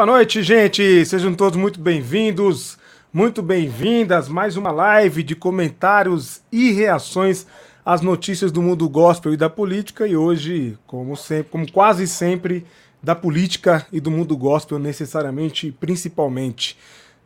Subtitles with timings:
[0.00, 1.04] Boa noite, gente.
[1.04, 2.78] Sejam todos muito bem-vindos,
[3.12, 4.30] muito bem-vindas.
[4.30, 7.46] Mais uma live de comentários e reações
[7.84, 10.06] às notícias do mundo gospel e da política.
[10.06, 12.64] E hoje, como sempre, como quase sempre,
[13.02, 16.78] da política e do mundo gospel necessariamente principalmente.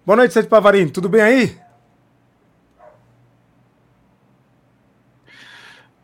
[0.05, 0.91] Boa noite, Sérgio Pavarini.
[0.91, 1.64] Tudo bem aí?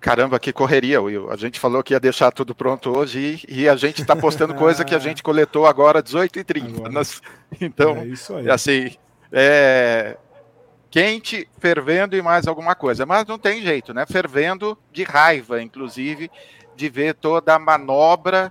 [0.00, 1.30] Caramba, que correria, Will.
[1.30, 4.54] A gente falou que ia deixar tudo pronto hoje e, e a gente está postando
[4.56, 6.90] coisa que a gente coletou agora 18h30.
[6.90, 7.20] Nas...
[7.60, 8.50] Então, é isso aí.
[8.50, 8.96] assim,
[9.30, 10.16] é
[10.90, 13.04] quente, fervendo e mais alguma coisa.
[13.04, 14.06] Mas não tem jeito, né?
[14.06, 16.30] Fervendo de raiva, inclusive,
[16.74, 18.50] de ver toda a manobra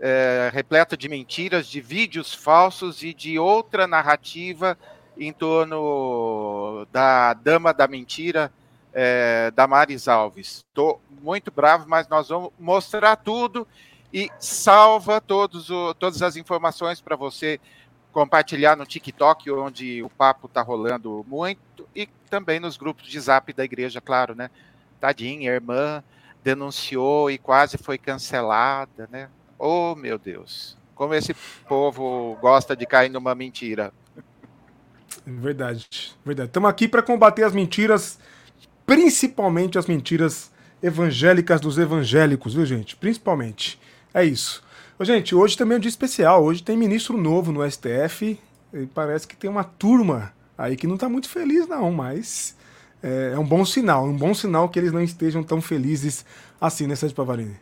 [0.00, 4.76] é, repleta de mentiras, de vídeos falsos e de outra narrativa
[5.16, 8.52] em torno da dama da mentira
[8.98, 10.64] é, Damares Alves.
[10.66, 13.68] Estou muito bravo, mas nós vamos mostrar tudo
[14.10, 17.60] e salva todos o, todas as informações para você
[18.10, 23.52] compartilhar no TikTok, onde o papo está rolando muito, e também nos grupos de zap
[23.52, 24.48] da igreja, claro, né?
[24.98, 26.02] Tadinha, irmã
[26.42, 29.28] denunciou e quase foi cancelada, né?
[29.58, 30.78] Oh, meu Deus.
[30.94, 31.34] Como esse
[31.68, 33.92] povo gosta de cair numa mentira.
[35.26, 36.48] Verdade, verdade.
[36.48, 38.18] Estamos aqui para combater as mentiras
[38.86, 40.50] principalmente as mentiras
[40.82, 42.96] evangélicas dos evangélicos, viu, gente?
[42.96, 43.78] Principalmente.
[44.14, 44.62] É isso.
[45.00, 46.42] Gente, hoje também é um dia especial.
[46.44, 48.38] Hoje tem ministro novo no STF.
[48.72, 52.56] E parece que tem uma turma aí que não está muito feliz, não, mas
[53.02, 54.04] é, é, um bom sinal.
[54.04, 56.24] Um bom sinal que eles não estejam tão felizes
[56.60, 57.56] assim, né, Sérgio Pavarini?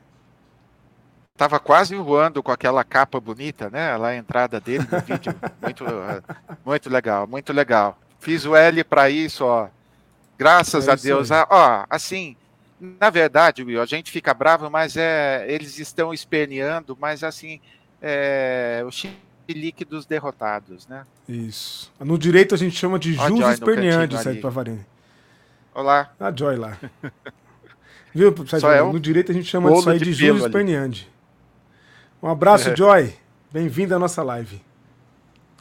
[1.37, 3.97] Tava quase voando com aquela capa bonita, né?
[3.97, 5.35] Lá a entrada dele no vídeo.
[5.61, 5.85] Muito,
[6.65, 7.99] muito legal, muito legal.
[8.21, 9.69] Fiz o L para isso, ó.
[10.39, 11.31] Graças é a Deus.
[11.31, 12.37] Ah, ó, assim,
[12.81, 17.61] na verdade, Will, a gente fica bravo, mas é, eles estão esperneando, mas assim,
[18.03, 21.05] é, o chilique dos derrotados, né?
[21.29, 21.93] Isso.
[22.01, 24.85] No direito a gente chama de jus esperneante, Sérgio Pavarini.
[25.75, 26.13] Olá.
[26.21, 26.79] A Joy lá.
[28.15, 28.69] Viu, Sérgio?
[28.71, 31.11] É um no direito a gente chama disso aí de, de jus esperneante.
[32.23, 32.77] Um abraço, é.
[32.77, 33.15] Joy.
[33.53, 34.61] Bem-vindo à nossa live.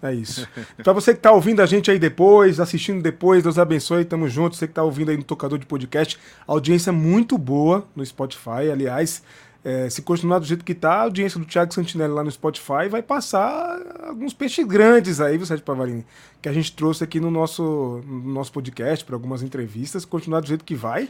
[0.03, 0.46] É isso.
[0.84, 4.58] Para você que está ouvindo a gente aí depois, assistindo depois, Deus abençoe, tamo junto.
[4.58, 8.69] Você que está ouvindo aí no tocador de podcast, audiência muito boa no Spotify.
[8.69, 9.24] Aliás,
[9.63, 12.90] é, se continuar do jeito que tá, a audiência do Thiago Santinelli lá no Spotify
[12.90, 16.06] vai passar alguns peixes grandes aí, viu, Sérgio Pavarini?
[16.42, 20.03] Que a gente trouxe aqui no nosso, no nosso podcast para algumas entrevistas.
[20.03, 21.08] Continuar do jeito que vai.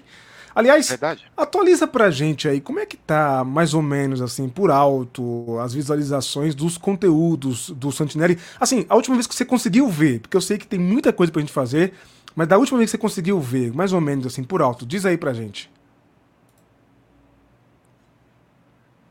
[0.55, 1.25] Aliás, Verdade.
[1.35, 5.73] atualiza pra gente aí, como é que tá, mais ou menos, assim, por alto, as
[5.73, 8.37] visualizações dos conteúdos do Santinelli?
[8.59, 11.31] Assim, a última vez que você conseguiu ver, porque eu sei que tem muita coisa
[11.31, 11.93] pra gente fazer,
[12.35, 15.05] mas da última vez que você conseguiu ver, mais ou menos, assim, por alto, diz
[15.05, 15.71] aí pra gente.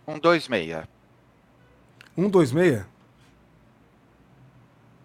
[0.06, 0.88] Um, dois, meia.
[2.16, 2.86] Um, dois, meia?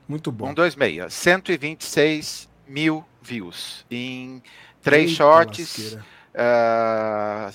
[0.07, 0.49] Muito bom.
[0.49, 1.09] Um, dois, meia.
[1.09, 4.41] 126 mil views em
[4.81, 5.59] três Eita shorts.
[5.59, 7.53] Lasqueira uh,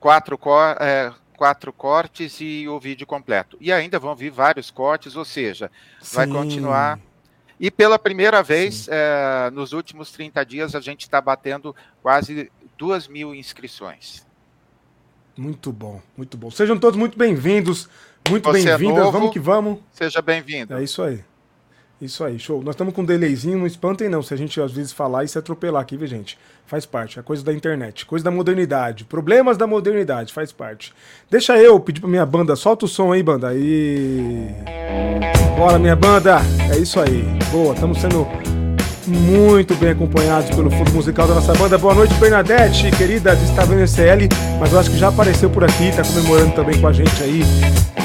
[0.00, 3.56] quatro, cor, uh, quatro cortes e o vídeo completo.
[3.60, 5.70] E ainda vão vir vários cortes, ou seja,
[6.00, 6.16] Sim.
[6.16, 6.98] vai continuar.
[7.60, 13.08] E pela primeira vez, uh, nos últimos 30 dias, a gente está batendo quase duas
[13.08, 14.26] mil inscrições.
[15.36, 16.50] Muito bom, muito bom.
[16.50, 17.88] Sejam todos muito bem-vindos,
[18.28, 19.06] muito é bem-vindas.
[19.06, 19.78] É vamos que vamos.
[19.92, 20.74] Seja bem-vindo.
[20.74, 21.22] É isso aí.
[22.00, 22.62] Isso aí, show.
[22.62, 25.28] Nós estamos com um delayzinho, não espantem não, se a gente às vezes falar e
[25.28, 26.38] se atropelar aqui, viu, gente?
[26.64, 30.92] Faz parte, é coisa da internet, coisa da modernidade, problemas da modernidade, faz parte.
[31.28, 33.48] Deixa eu pedir pra minha banda, solta o som aí, banda.
[33.48, 34.48] Aí.
[35.56, 36.38] Bora, minha banda!
[36.72, 37.24] É isso aí.
[37.50, 38.28] Boa, estamos sendo
[39.08, 41.76] muito bem acompanhados pelo fundo musical da nossa banda.
[41.78, 44.28] Boa noite, Bernadette, querida, está vendo SL,
[44.60, 47.42] mas eu acho que já apareceu por aqui, tá comemorando também com a gente aí.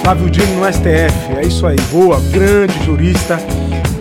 [0.02, 3.38] Flávio Dino no STF, é isso aí, boa, grande jurista,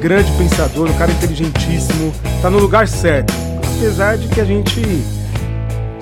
[0.02, 2.12] grande pensador, um cara inteligentíssimo,
[2.42, 3.32] tá no lugar certo.
[3.76, 4.80] Apesar de que a gente,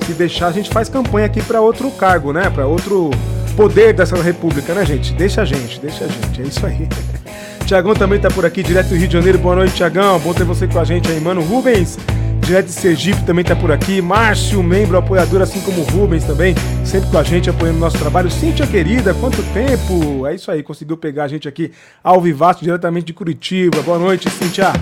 [0.06, 2.48] se deixar, a gente faz campanha aqui para outro cargo, né?
[2.48, 3.10] Para outro
[3.54, 5.12] poder dessa república, né, gente?
[5.12, 6.88] Deixa a gente, deixa a gente, é isso aí.
[7.66, 9.38] Tiagão também tá por aqui, direto do Rio de Janeiro.
[9.38, 10.18] Boa noite, Tiagão.
[10.18, 11.42] Bom ter você com a gente aí, mano.
[11.42, 11.98] Rubens,
[12.50, 14.02] direto de Sergipe, também tá por aqui.
[14.02, 16.52] Márcio, membro apoiador, assim como Rubens também,
[16.84, 18.28] sempre com a gente, apoiando o nosso trabalho.
[18.28, 20.26] Cíntia, querida, quanto tempo?
[20.26, 21.70] É isso aí, conseguiu pegar a gente aqui
[22.02, 23.80] ao vivaço, diretamente de Curitiba.
[23.82, 24.72] Boa noite, Cíntia.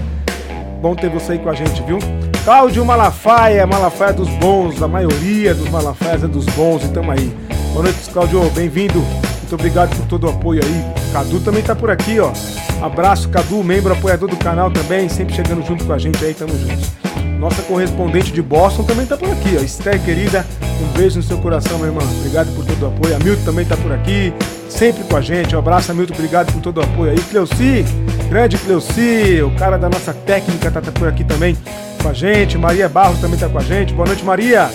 [0.81, 1.99] Bom ter você aí com a gente, viu?
[2.43, 7.31] Cláudio Malafaia, Malafaia dos bons, a maioria dos Malafaias é dos bons, e tamo aí.
[7.75, 8.99] Boa noite, Cláudio, bem-vindo.
[8.99, 11.13] Muito obrigado por todo o apoio aí.
[11.13, 12.33] Cadu também tá por aqui, ó.
[12.81, 16.57] Abraço, Cadu, membro apoiador do canal também, sempre chegando junto com a gente aí, tamo
[16.57, 17.08] juntos.
[17.39, 19.63] Nossa correspondente de Boston também tá por aqui, ó.
[19.63, 20.45] Esther, querida,
[20.83, 22.07] um beijo no seu coração, meu irmão.
[22.19, 23.15] Obrigado por todo o apoio.
[23.15, 24.33] A Milton também tá por aqui,
[24.69, 25.55] sempre com a gente.
[25.55, 26.15] Um abraço, Milton.
[26.15, 27.19] Obrigado por todo o apoio aí.
[27.31, 27.85] Cleuci,
[28.29, 31.57] grande Cleuci, o cara da nossa técnica tá, tá por aqui também
[32.03, 32.59] com a gente.
[32.59, 33.95] Maria Barros também tá com a gente.
[33.95, 34.69] Boa noite, Maria.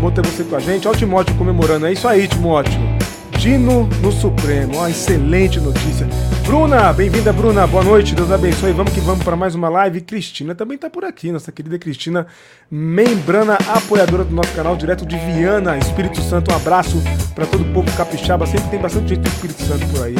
[0.00, 0.88] Bom ter você com a gente.
[0.88, 1.86] Olha o Timóteo comemorando.
[1.86, 2.80] É isso aí, Timóteo.
[3.38, 4.78] Dino no Supremo.
[4.78, 6.08] Ó, excelente notícia.
[6.44, 7.68] Bruna, bem-vinda, Bruna.
[7.68, 8.72] Boa noite, Deus abençoe.
[8.72, 10.00] Vamos que vamos para mais uma live.
[10.00, 12.26] Cristina também está por aqui, nossa querida Cristina,
[12.68, 16.52] membrana apoiadora do nosso canal, direto de Viana, Espírito Santo.
[16.52, 17.00] Um abraço
[17.32, 18.44] para todo o povo capixaba.
[18.44, 20.16] Sempre tem bastante gente do Espírito Santo por aí.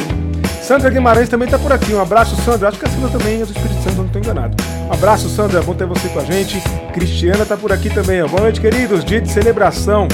[0.61, 1.93] Sandra Guimarães também está por aqui.
[1.93, 2.69] Um abraço, Sandra.
[2.69, 4.55] Acho que a Sandra também é do Espírito Santo, não estou enganado.
[4.87, 5.61] Um abraço, Sandra.
[5.61, 6.61] Bom ter você com a gente.
[6.93, 8.21] Cristiana está por aqui também.
[8.21, 8.29] Ó.
[8.29, 9.03] Boa noite, queridos.
[9.03, 10.07] Dia de celebração.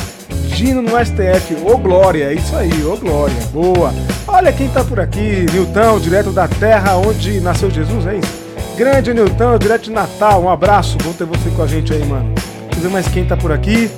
[0.56, 1.58] Dino no STF.
[1.66, 3.36] Ô Glória, é isso aí, ô Glória.
[3.52, 3.94] Boa.
[4.26, 8.46] Olha quem tá por aqui, Nilton, direto da terra onde nasceu Jesus, é isso?
[8.78, 10.42] Grande Nilton, direto de Natal.
[10.42, 12.34] Um abraço, bom ter você com a gente aí, mano.
[12.36, 13.92] Deixa eu ver mais quem tá por aqui.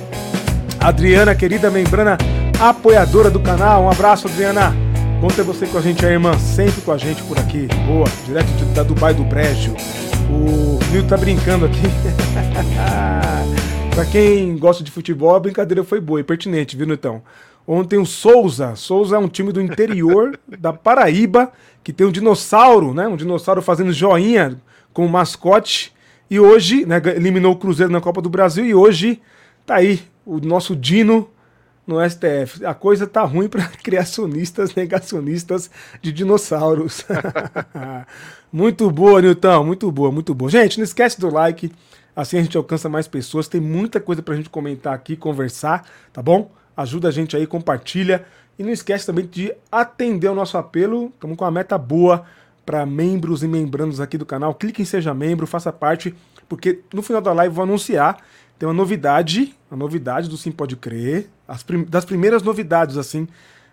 [0.80, 2.18] Adriana, querida membrana,
[2.58, 3.84] apoiadora do canal.
[3.84, 4.74] Um abraço, Adriana.
[5.20, 6.36] Bom ter você com a gente aí, irmã.
[6.38, 7.68] Sempre com a gente por aqui.
[7.86, 9.76] Boa, direto de, da Dubai do Brejo.
[10.28, 11.82] O Nilton tá brincando aqui.
[13.98, 17.20] Pra quem gosta de futebol, a brincadeira foi boa e pertinente, viu, Nutão?
[17.66, 21.50] Ontem o Souza, Souza é um time do interior da Paraíba,
[21.82, 23.08] que tem um dinossauro, né?
[23.08, 24.56] Um dinossauro fazendo joinha
[24.92, 25.92] como mascote.
[26.30, 29.20] E hoje, né, eliminou o Cruzeiro na Copa do Brasil e hoje
[29.66, 31.28] tá aí o nosso Dino
[31.84, 32.64] no STF.
[32.64, 35.68] A coisa tá ruim para criacionistas, negacionistas
[36.00, 37.04] de dinossauros.
[38.52, 40.48] muito boa, Nilton, muito boa, muito boa.
[40.48, 41.72] Gente, não esquece do like.
[42.18, 43.46] Assim a gente alcança mais pessoas.
[43.46, 46.50] Tem muita coisa pra gente comentar aqui, conversar, tá bom?
[46.76, 48.26] Ajuda a gente aí, compartilha.
[48.58, 51.12] E não esquece também de atender o nosso apelo.
[51.14, 52.24] Estamos com uma meta boa
[52.66, 54.52] para membros e membranos aqui do canal.
[54.52, 56.12] Clique em Seja Membro, faça parte,
[56.48, 58.16] porque no final da live vou anunciar.
[58.58, 61.28] Tem uma novidade, a novidade do Sim Pode Crer,
[61.64, 63.28] prim das primeiras novidades, assim,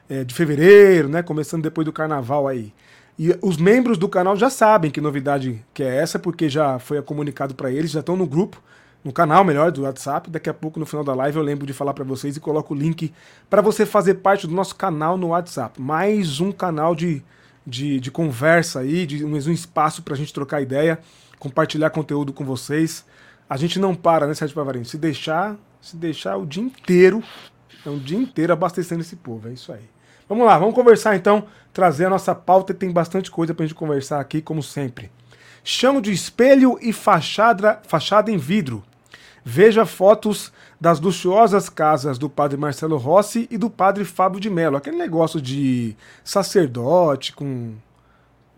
[0.08, 1.24] é, de fevereiro, né?
[1.24, 2.72] Começando depois do carnaval aí.
[3.18, 7.02] E os membros do canal já sabem que novidade que é essa, porque já foi
[7.02, 8.62] comunicado para eles, já estão no grupo,
[9.06, 10.30] no canal melhor do WhatsApp.
[10.30, 12.74] Daqui a pouco no final da live eu lembro de falar para vocês e coloco
[12.74, 13.14] o link
[13.50, 15.82] para você fazer parte do nosso canal no WhatsApp.
[15.82, 17.24] Mais um canal de,
[17.66, 21.00] de, de conversa aí, de mais um espaço para a gente trocar ideia,
[21.40, 23.06] compartilhar conteúdo com vocês.
[23.50, 24.84] A gente não para, né, Sérgio Pavarinho?
[24.84, 27.24] Se deixar, se deixar o dia inteiro,
[27.86, 29.95] é um dia inteiro abastecendo esse povo, é isso aí.
[30.28, 33.76] Vamos lá, vamos conversar então, trazer a nossa pauta e tem bastante coisa pra gente
[33.76, 35.12] conversar aqui, como sempre.
[35.64, 38.84] Chão de espelho e fachada, fachada em vidro.
[39.44, 40.52] Veja fotos
[40.82, 44.76] das luxuosas casas do padre Marcelo Rossi e do padre Fábio de Mello.
[44.76, 47.76] Aquele negócio de sacerdote com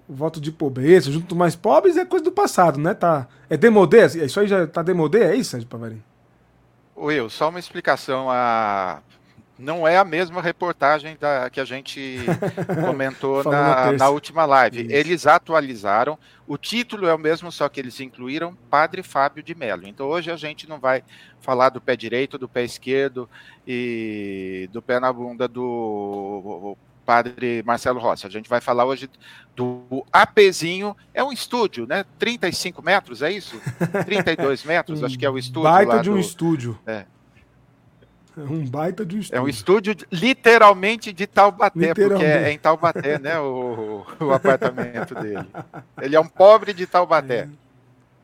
[0.07, 2.93] voto de pobreza, junto mais pobres, é coisa do passado, né?
[2.93, 4.05] Tá, é demodê?
[4.05, 5.24] Isso aí já tá demodê?
[5.24, 6.01] É isso, Sérgio Pavarim?
[6.95, 8.29] Will, só uma explicação.
[8.29, 9.01] A
[9.57, 12.19] não é a mesma reportagem da, que a gente
[12.85, 14.83] comentou na, na, última live.
[14.83, 14.91] Isso.
[14.91, 19.87] Eles atualizaram, o título é o mesmo, só que eles incluíram Padre Fábio de Mello.
[19.87, 21.03] Então hoje a gente não vai
[21.41, 23.29] falar do pé direito, do pé esquerdo
[23.65, 28.27] e do pé na bunda do Padre Marcelo Rossi.
[28.27, 29.09] A gente vai falar hoje
[29.55, 32.03] do APzinho, é um estúdio, né?
[32.19, 33.59] 35 metros, é isso?
[34.05, 35.63] 32 metros, acho que é o estúdio.
[35.63, 36.77] Baita de um do, estúdio.
[36.85, 37.05] É,
[38.38, 39.38] é um baita de um estúdio.
[39.38, 45.48] É um estúdio literalmente de Taubaté, porque é, em Taubaté, né, o, o apartamento dele.
[46.00, 47.50] Ele é um pobre de Taubaté.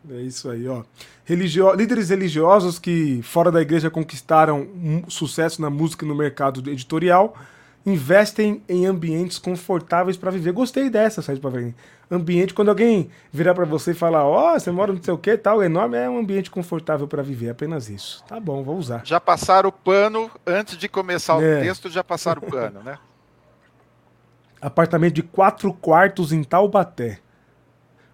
[0.09, 0.83] É, é isso aí, ó.
[1.25, 1.73] Religio...
[1.73, 7.35] Líderes religiosos que fora da igreja conquistaram um sucesso na música e no mercado editorial
[7.85, 10.53] investem em ambientes confortáveis para viver.
[10.53, 11.75] Gostei dessa, Sérgio Pavarini.
[12.09, 15.17] Ambiente, quando alguém virar para você e falar, ó, oh, você mora não sei o
[15.17, 18.23] que, tal, é enorme, é um ambiente confortável para viver, apenas isso.
[18.27, 19.01] Tá bom, vou usar.
[19.03, 21.59] Já passaram o pano, antes de começar é.
[21.59, 22.97] o texto, já passaram o pano, né?
[24.61, 27.19] Apartamento de quatro quartos em Taubaté.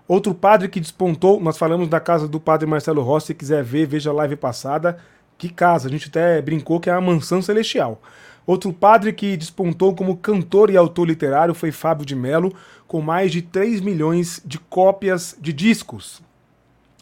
[0.08, 3.86] Outro padre que despontou, nós falamos da casa do padre Marcelo Rossi, se quiser ver,
[3.86, 4.98] veja a live passada.
[5.38, 8.02] Que casa, a gente até brincou que é a mansão celestial.
[8.50, 12.52] Outro padre que despontou como cantor e autor literário foi Fábio de Mello,
[12.88, 16.20] com mais de 3 milhões de cópias de discos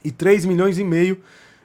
[0.04, 1.22] e 3 milhões e meio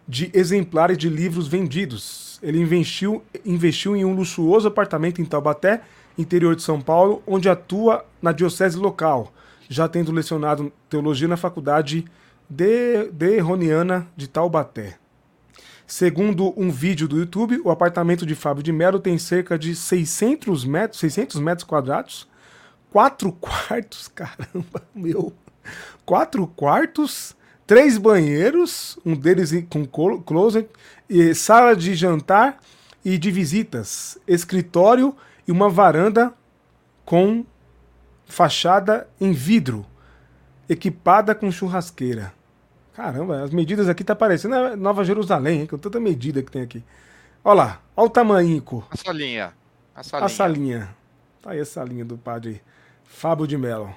[0.06, 2.38] de exemplares de livros vendidos.
[2.44, 5.80] Ele investiu, investiu em um luxuoso apartamento em Taubaté,
[6.16, 9.32] interior de São Paulo, onde atua na diocese local,
[9.68, 12.04] já tendo lecionado teologia na faculdade
[12.48, 15.01] de, de Roniana de Taubaté.
[15.92, 20.64] Segundo um vídeo do YouTube, o apartamento de Fábio de Mello tem cerca de 600
[20.64, 22.26] metros, 600 metros quadrados,
[22.90, 25.34] quatro quartos, caramba, meu,
[26.06, 29.86] quatro quartos, três banheiros, um deles com
[30.22, 30.66] closet,
[31.10, 32.58] e sala de jantar
[33.04, 35.14] e de visitas, escritório
[35.46, 36.32] e uma varanda
[37.04, 37.44] com
[38.24, 39.84] fachada em vidro,
[40.70, 42.32] equipada com churrasqueira.
[42.94, 46.84] Caramba, as medidas aqui tá parecendo Nova Jerusalém, hein, com tanta medida que tem aqui.
[47.42, 48.62] Olha lá, olha o tamanho.
[48.90, 49.54] A salinha.
[49.94, 50.26] A salinha.
[50.26, 50.96] A salinha.
[51.40, 52.62] Tá aí a salinha do padre
[53.02, 53.94] Fábio de Mello.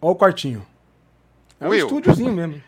[0.00, 0.66] Olha o quartinho.
[1.60, 1.84] É Will.
[1.84, 2.62] um estúdiozinho mesmo.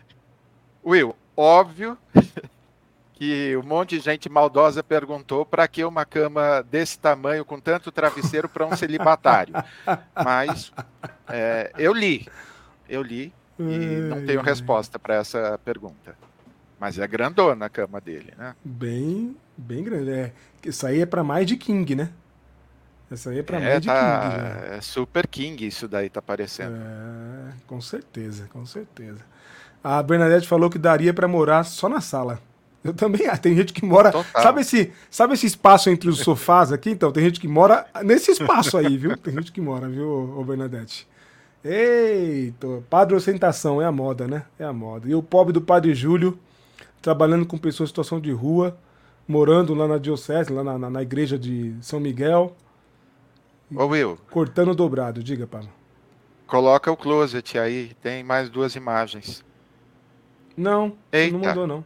[0.85, 1.97] Will, óbvio
[3.13, 7.91] que um monte de gente maldosa perguntou para que uma cama desse tamanho, com tanto
[7.91, 9.53] travesseiro, para um celibatário.
[10.15, 10.71] Mas
[11.27, 12.27] é, eu li,
[12.87, 13.33] eu li
[13.69, 16.15] e não tenho resposta para essa pergunta.
[16.79, 18.55] Mas é grandona a cama dele, né?
[18.63, 20.09] Bem, bem grande.
[20.09, 20.33] É,
[20.65, 22.09] isso aí é para mais de King, né?
[23.11, 24.41] Essa aí é para é, mais tá, de King.
[24.41, 24.75] Já.
[24.75, 26.75] É super King isso daí tá parecendo.
[26.75, 29.19] É, com certeza, com certeza.
[29.83, 32.39] A Bernadette falou que daria para morar só na sala.
[32.83, 33.27] Eu também.
[33.27, 34.11] Ah, tem gente que mora.
[34.11, 34.41] Total.
[34.41, 36.89] Sabe esse, sabe esse espaço entre os sofás aqui?
[36.89, 39.15] Então, tem gente que mora nesse espaço aí, viu?
[39.17, 41.07] Tem gente que mora, viu, Bernadette?
[41.63, 44.45] Eita, padre ostentação, é a moda, né?
[44.57, 45.07] É a moda.
[45.07, 46.37] E o pobre do padre Júlio,
[47.01, 48.77] trabalhando com pessoas em situação de rua,
[49.27, 52.55] morando lá na diocese, lá na, na, na igreja de São Miguel.
[53.73, 54.17] Ô Will.
[54.29, 55.69] Cortando dobrado, diga, Pablo.
[56.47, 59.43] Coloca o closet aí, tem mais duas imagens.
[60.57, 61.37] Não, Eita.
[61.37, 61.85] não mandou não.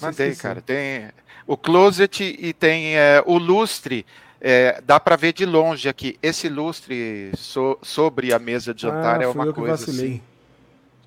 [0.00, 0.60] Mandei, cara.
[0.60, 1.10] Tem
[1.46, 4.06] o closet e tem é, o lustre.
[4.40, 6.18] É, dá para ver de longe aqui.
[6.22, 10.22] Esse lustre so, sobre a mesa de jantar ah, é uma coisa assim.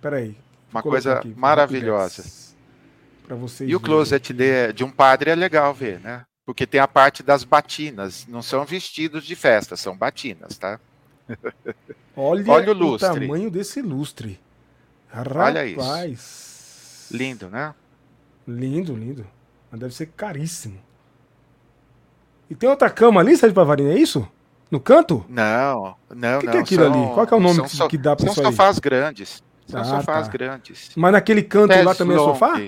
[0.01, 0.35] Peraí.
[0.71, 2.23] Uma coisa aqui, maravilhosa.
[3.25, 3.69] Para vocês.
[3.69, 6.23] E o closet de, de um padre é legal ver, né?
[6.45, 8.25] Porque tem a parte das batinas.
[8.27, 10.79] Não são vestidos de festa, são batinas, tá?
[12.15, 13.09] Olha, Olha o lustre.
[13.09, 14.39] O tamanho desse lustre.
[15.09, 15.55] Rapaz.
[15.55, 17.15] Olha isso.
[17.15, 17.73] Lindo, né?
[18.47, 19.25] Lindo, lindo.
[19.69, 20.79] Mas deve ser caríssimo.
[22.51, 24.27] E tem outra cama ali, Sérgio Pavarini, é isso?
[24.69, 25.25] No canto?
[25.29, 26.51] Não, não, que não.
[26.51, 27.13] Que é aquilo são, ali?
[27.13, 29.41] Qual é o nome que, que dá pra São sofás grandes.
[29.65, 30.33] São ah, sofás tá.
[30.33, 30.91] grandes.
[30.97, 32.23] Mas naquele canto Chaise lá também long.
[32.23, 32.61] é sofá?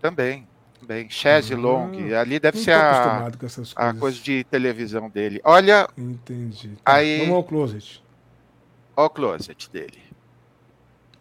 [0.00, 0.48] Também,
[0.80, 1.08] também.
[1.08, 1.92] Chaise ah, long.
[2.20, 3.30] Ali deve ser a,
[3.76, 5.40] a coisa de televisão dele.
[5.44, 5.88] Olha.
[5.96, 6.76] Entendi.
[6.84, 8.02] Tá, aí, vamos ao closet.
[8.96, 10.02] Olha o closet dele.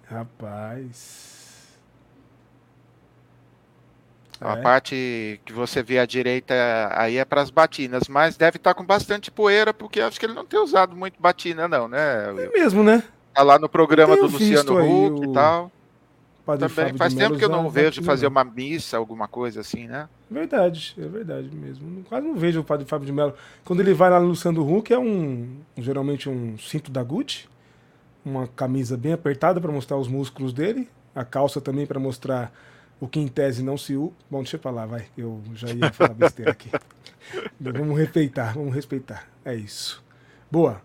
[0.10, 1.29] Rapaz.
[4.42, 4.62] A é.
[4.62, 6.54] parte que você vê à direita
[6.94, 10.26] aí é para as batinas, mas deve estar tá com bastante poeira, porque acho que
[10.26, 12.34] ele não tem usado muito batina, não, né?
[12.38, 13.04] É mesmo, né?
[13.34, 15.32] Tá lá no programa do Luciano Huck o...
[15.32, 15.72] e tal.
[16.46, 20.10] Padre Também faz tempo que eu não vejo fazer uma missa, alguma coisa assim, né?
[20.32, 22.04] Verdade, é verdade mesmo.
[22.06, 23.36] Quase não vejo o Padre Fábio de Mello.
[23.64, 27.48] Quando ele vai lá no Luciano Huck, é um geralmente um cinto da Gucci,
[28.26, 32.52] uma camisa bem apertada para mostrar os músculos dele, a calça também para mostrar
[33.00, 34.12] o que em tese não se usa.
[34.30, 35.06] Bom, deixa eu falar, vai.
[35.18, 36.70] Eu já ia falar besteira aqui.
[37.60, 39.28] vamos respeitar, vamos respeitar.
[39.46, 40.04] É isso.
[40.52, 40.82] Boa.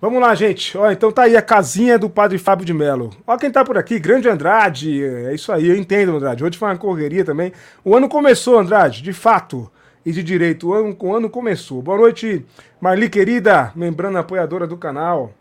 [0.00, 0.76] Vamos lá, gente.
[0.76, 3.10] Ó, então tá aí a casinha do Padre Fábio de Mello.
[3.26, 5.02] Ó quem tá por aqui, Grande Andrade.
[5.02, 6.44] É isso aí, eu entendo, Andrade.
[6.44, 7.52] Hoje foi uma correria também.
[7.82, 9.70] O ano começou, Andrade, de fato.
[10.04, 11.80] E de direito, o ano, o ano começou.
[11.80, 12.44] Boa noite,
[12.78, 15.32] Marli querida, membrana apoiadora do canal.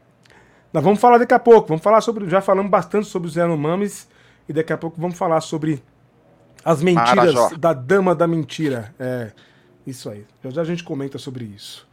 [0.72, 1.68] Nós vamos falar daqui a pouco.
[1.68, 2.30] Vamos falar sobre.
[2.30, 4.08] Já falamos bastante sobre o Zé Mames.
[4.48, 5.84] E daqui a pouco vamos falar sobre
[6.63, 7.50] as mentiras Marajó.
[7.58, 8.93] da dama da mentira.
[9.00, 9.32] É,
[9.86, 10.25] isso aí.
[10.43, 11.88] Já já a gente comenta sobre isso.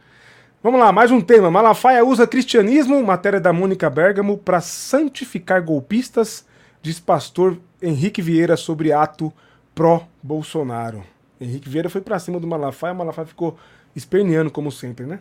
[0.63, 1.49] Vamos lá, mais um tema.
[1.49, 6.45] Malafaia usa cristianismo, matéria da Mônica Bergamo, para santificar golpistas,
[6.83, 9.33] diz pastor Henrique Vieira sobre ato
[9.73, 11.03] pró-Bolsonaro.
[11.39, 13.57] Henrique Vieira foi para cima do Malafaia, Malafaia ficou
[13.95, 15.19] esperneando como sempre, né?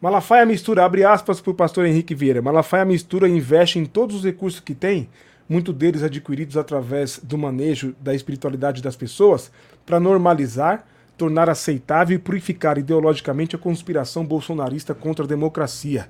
[0.00, 4.16] Malafaia mistura, abre aspas para o pastor Henrique Vieira, Malafaia mistura e investe em todos
[4.16, 5.08] os recursos que tem
[5.48, 9.50] muitos deles adquiridos através do manejo da espiritualidade das pessoas,
[9.84, 10.86] para normalizar,
[11.16, 16.08] tornar aceitável e purificar ideologicamente a conspiração bolsonarista contra a democracia,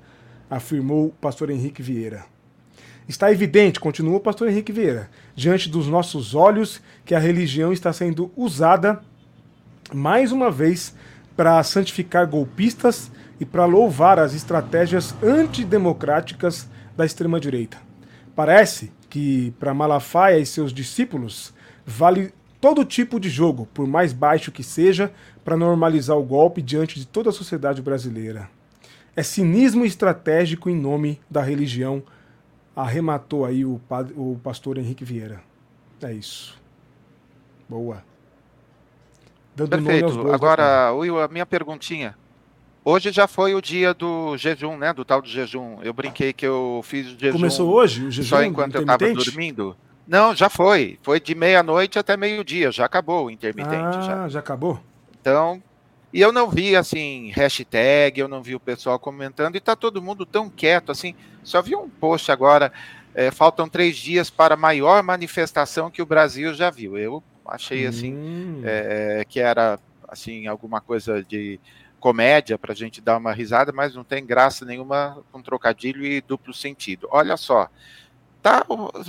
[0.49, 2.25] afirmou o pastor Henrique Vieira.
[3.07, 7.93] Está evidente, continuou o pastor Henrique Vieira, diante dos nossos olhos, que a religião está
[7.93, 8.99] sendo usada
[9.93, 10.95] mais uma vez
[11.35, 17.77] para santificar golpistas e para louvar as estratégias antidemocráticas da extrema-direita.
[18.35, 21.53] Parece que para Malafaia e seus discípulos
[21.85, 25.09] vale todo tipo de jogo, por mais baixo que seja,
[25.41, 28.49] para normalizar o golpe diante de toda a sociedade brasileira.
[29.15, 32.03] É cinismo estratégico em nome da religião,
[32.75, 33.79] arrematou aí o,
[34.17, 35.41] o pastor Henrique Vieira.
[36.01, 36.61] É isso.
[37.69, 38.03] Boa.
[39.55, 40.29] Dando Perfeito.
[40.33, 42.17] Agora, Will, a minha perguntinha.
[42.87, 44.93] Hoje já foi o dia do jejum, né?
[44.93, 45.79] Do tal do jejum.
[45.81, 47.33] Eu brinquei que eu fiz o jejum.
[47.33, 48.29] Começou hoje o jejum?
[48.29, 49.75] Só enquanto eu estava dormindo.
[50.07, 50.99] Não, já foi.
[51.01, 52.71] Foi de meia-noite até meio-dia.
[52.71, 53.97] Já acabou o intermitente.
[53.97, 54.29] Ah, já.
[54.29, 54.79] já acabou?
[55.19, 55.63] Então,
[56.13, 60.01] e eu não vi, assim, hashtag, eu não vi o pessoal comentando, e tá todo
[60.01, 61.15] mundo tão quieto, assim.
[61.43, 62.71] Só vi um post agora,
[63.15, 66.99] é, faltam três dias para a maior manifestação que o Brasil já viu.
[66.99, 68.61] Eu achei, assim, hum.
[68.63, 71.59] é, que era, assim, alguma coisa de
[72.05, 76.21] comédia para a gente dar uma risada, mas não tem graça nenhuma com trocadilho e
[76.21, 77.07] duplo sentido.
[77.09, 77.67] Olha só,
[78.43, 78.63] tá?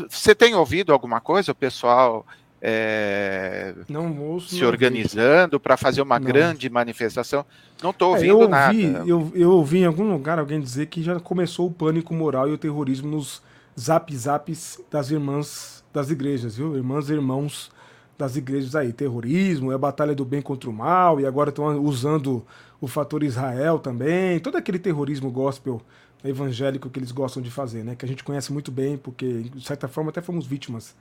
[0.08, 2.24] Você tem ouvido alguma coisa, o pessoal
[2.58, 3.74] é,
[4.18, 6.26] ouço, se organizando para fazer uma não.
[6.26, 7.44] grande manifestação?
[7.82, 9.04] Não estou ouvindo é, eu ouvi, nada.
[9.06, 12.52] Eu, eu ouvi em algum lugar alguém dizer que já começou o pânico moral e
[12.52, 13.42] o terrorismo nos
[13.78, 16.74] zap zaps das irmãs das igrejas, viu?
[16.74, 17.70] Irmãs e irmãos
[18.16, 18.90] das igrejas aí.
[18.90, 22.42] Terrorismo, é a batalha do bem contra o mal, e agora estão usando
[22.86, 25.82] o fator Israel também, todo aquele terrorismo gospel
[26.24, 27.96] evangélico que eles gostam de fazer, né?
[27.96, 30.94] Que a gente conhece muito bem, porque, de certa forma, até fomos vítimas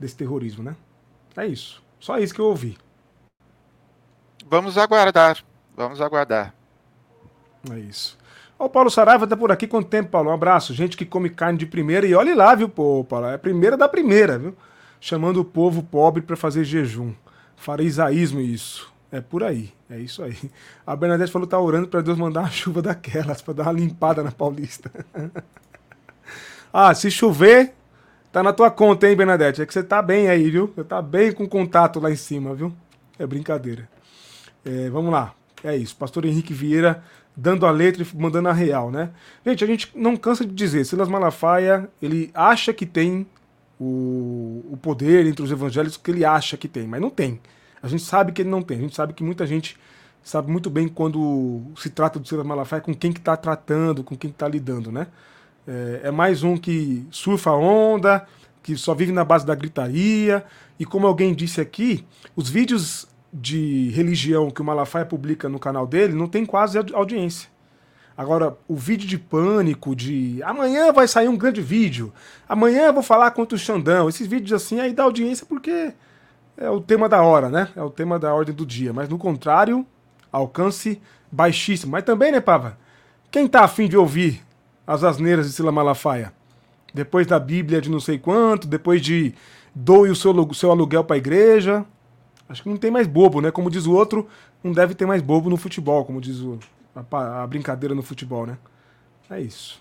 [0.00, 0.74] desse terrorismo, né?
[1.36, 1.82] É isso.
[2.00, 2.78] Só isso que eu ouvi.
[4.48, 5.44] Vamos aguardar.
[5.76, 6.54] Vamos aguardar.
[7.70, 8.16] É isso.
[8.58, 9.66] Ó, o Paulo Saraiva tá por aqui.
[9.66, 10.30] Quanto tempo, Paulo?
[10.30, 10.72] Um abraço.
[10.72, 12.06] Gente que come carne de primeira.
[12.06, 13.26] E olhe lá, viu, pô, Paulo?
[13.26, 14.56] É a primeira da primeira, viu?
[14.98, 17.12] Chamando o povo pobre para fazer jejum.
[17.54, 18.90] Farisaísmo isso.
[19.10, 20.36] É por aí, é isso aí.
[20.86, 23.72] A Bernadette falou que tá orando para Deus mandar uma chuva daquelas, para dar uma
[23.72, 24.90] limpada na Paulista.
[26.72, 27.72] ah, se chover,
[28.30, 29.62] tá na tua conta, hein, Bernadette?
[29.62, 30.70] É que você tá bem aí, viu?
[30.74, 32.74] Você tá bem com contato lá em cima, viu?
[33.18, 33.88] É brincadeira.
[34.62, 35.96] É, vamos lá, é isso.
[35.96, 37.02] Pastor Henrique Vieira
[37.34, 39.10] dando a letra e mandando a real, né?
[39.46, 43.26] Gente, a gente não cansa de dizer, Silas Malafaia, ele acha que tem
[43.78, 47.40] o, o poder entre os evangélicos que ele acha que tem, mas não tem.
[47.82, 48.78] A gente sabe que ele não tem.
[48.78, 49.76] A gente sabe que muita gente
[50.22, 54.16] sabe muito bem quando se trata do Silas Malafaia com quem que está tratando, com
[54.16, 55.06] quem está lidando, né?
[55.66, 58.26] É, é, mais um que surfa a onda,
[58.62, 60.44] que só vive na base da gritaria.
[60.78, 65.86] E como alguém disse aqui, os vídeos de religião que o Malafaia publica no canal
[65.86, 67.48] dele não tem quase audiência.
[68.16, 72.12] Agora, o vídeo de pânico, de amanhã vai sair um grande vídeo,
[72.48, 75.92] amanhã eu vou falar contra o Xandão, esses vídeos assim aí dá audiência porque
[76.58, 77.68] é o tema da hora, né?
[77.76, 78.92] É o tema da ordem do dia.
[78.92, 79.86] Mas no contrário,
[80.30, 81.92] alcance baixíssimo.
[81.92, 82.76] Mas também, né, Pava?
[83.30, 84.42] Quem tá afim de ouvir
[84.86, 86.32] as asneiras de Sila Malafaia?
[86.92, 89.34] Depois da Bíblia de não sei quanto, depois de
[89.72, 91.84] doe o seu, seu aluguel pra igreja.
[92.48, 93.50] Acho que não tem mais bobo, né?
[93.52, 94.26] Como diz o outro,
[94.64, 96.58] não deve ter mais bobo no futebol, como diz o,
[96.94, 98.58] a, a brincadeira no futebol, né?
[99.30, 99.80] É isso.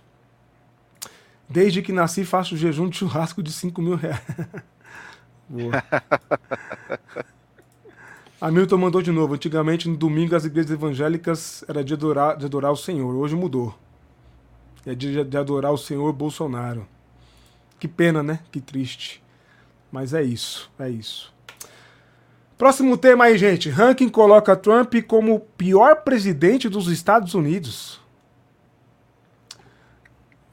[1.50, 4.22] Desde que nasci, faço jejum de churrasco de 5 mil reais.
[5.50, 5.84] Boa.
[8.40, 9.34] Hamilton mandou de novo.
[9.34, 13.14] Antigamente, no domingo, as igrejas evangélicas era de adorar, de adorar o Senhor.
[13.16, 13.76] Hoje mudou.
[14.86, 16.88] É dia de adorar o Senhor Bolsonaro.
[17.80, 18.40] Que pena, né?
[18.52, 19.24] Que triste.
[19.92, 21.34] Mas é isso, é isso.
[22.58, 23.70] Próximo tema aí, gente.
[23.70, 28.02] Ranking coloca Trump como o pior presidente dos Estados Unidos.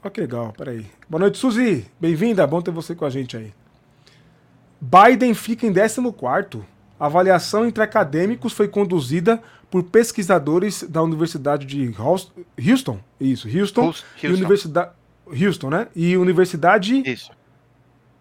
[0.03, 0.85] Olha que legal, peraí.
[1.09, 1.85] Boa noite, Suzy.
[1.99, 3.53] Bem-vinda, bom ter você com a gente aí.
[4.85, 6.63] Biden fica em 14.
[6.99, 14.05] A avaliação entre acadêmicos foi conduzida por pesquisadores da Universidade de Houston, isso, Houston, Houston.
[14.23, 14.91] e Universidade
[15.27, 15.87] Houston, né?
[15.95, 17.31] E Universidade Isso.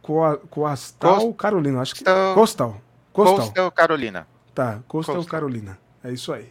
[0.03, 1.37] Coastal Coast...
[1.37, 2.81] Carolina, acho que Coastal.
[3.12, 3.37] Coastal.
[3.37, 4.27] Coastal Carolina.
[4.55, 5.79] Tá, Coastal, Coastal Carolina.
[6.03, 6.48] É isso aí.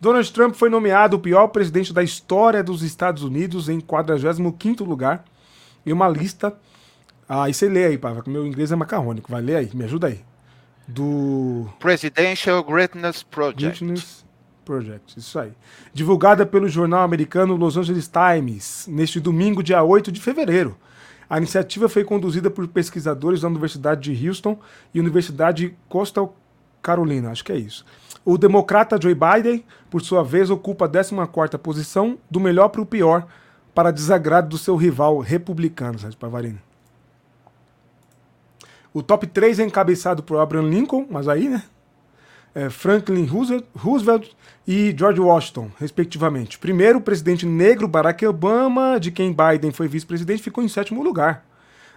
[0.00, 5.24] Donald Trump foi nomeado o pior presidente da história dos Estados Unidos em 45º lugar
[5.84, 6.56] em uma lista
[7.32, 9.30] ah, e você lê aí, Pava, que meu inglês é macarrônico.
[9.30, 10.18] Vai ler aí, me ajuda aí.
[10.88, 11.68] Do.
[11.78, 13.84] Presidential Greatness Project.
[13.84, 14.24] Greatness
[14.64, 15.52] Project, isso aí.
[15.94, 20.76] Divulgada pelo jornal americano Los Angeles Times, neste domingo, dia 8 de fevereiro.
[21.28, 24.58] A iniciativa foi conduzida por pesquisadores da Universidade de Houston
[24.92, 26.34] e Universidade Coastal
[26.82, 27.84] Carolina, acho que é isso.
[28.24, 32.86] O democrata Joe Biden, por sua vez, ocupa a 14ª posição, do melhor para o
[32.86, 33.28] pior,
[33.72, 36.58] para desagrado do seu rival republicano, Sérgio Pavarino.
[38.92, 41.62] O top 3 é encabeçado por Abraham Lincoln, mas aí, né?
[42.52, 43.24] É Franklin
[43.76, 44.30] Roosevelt
[44.66, 46.58] e George Washington, respectivamente.
[46.58, 51.44] Primeiro, o presidente negro Barack Obama, de quem Biden foi vice-presidente, ficou em sétimo lugar.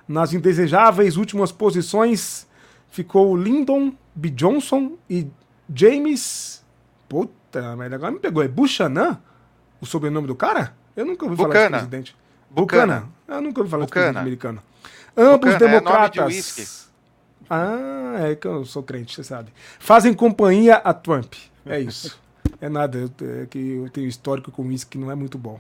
[0.08, 2.46] Nas indesejáveis últimas posições
[2.90, 4.30] ficou Lyndon B.
[4.30, 5.28] Johnson e
[5.74, 6.64] James.
[7.10, 8.44] Puta, mas agora me pegou.
[8.44, 9.20] É Buchanan?
[9.82, 10.76] O sobrenome do cara?
[10.96, 11.54] Eu nunca ouvi Bucana.
[11.54, 12.16] falar desse presidente.
[12.52, 12.96] Bucana.
[12.96, 13.14] Bucana.
[13.28, 14.06] Eu nunca ouvi falar Bucana.
[14.06, 14.64] desse presidente americano.
[15.18, 16.60] Ambos Bucana, é democratas.
[16.60, 16.83] É
[17.54, 19.52] ah, é que eu sou crente, você sabe.
[19.80, 21.34] Fazem companhia a Trump.
[21.66, 22.20] É isso.
[22.60, 25.60] é nada, é que eu tenho histórico com isso que não é muito bom.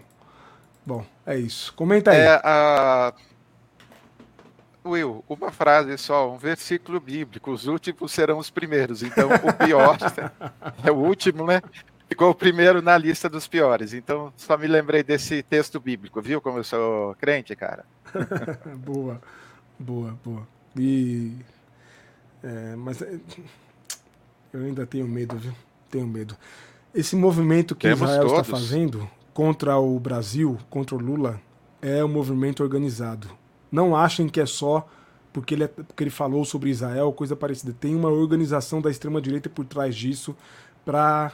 [0.85, 1.73] Bom, é isso.
[1.73, 2.19] Comenta aí.
[2.19, 3.13] É, a...
[4.85, 7.51] Will, uma frase só, um versículo bíblico.
[7.51, 9.01] Os últimos serão os primeiros.
[9.01, 9.97] Então, o pior
[10.83, 11.61] é o último, né?
[12.09, 13.93] Ficou o primeiro na lista dos piores.
[13.93, 16.41] Então, só me lembrei desse texto bíblico, viu?
[16.41, 17.85] Como eu sou crente, cara.
[18.77, 19.21] boa,
[19.79, 20.47] boa, boa.
[20.77, 21.31] E.
[22.43, 23.19] É, mas é,
[24.51, 25.53] eu ainda tenho medo, viu?
[25.89, 26.35] Tenho medo.
[26.93, 28.39] Esse movimento que Temos Israel todos.
[28.39, 31.41] está fazendo contra o Brasil, contra o Lula,
[31.81, 33.29] é um movimento organizado
[33.73, 34.87] não achem que é só
[35.33, 37.75] porque ele, é, porque ele falou sobre Israel, coisa parecida.
[37.77, 40.37] Tem uma organização da extrema-direita por trás disso
[40.85, 41.31] para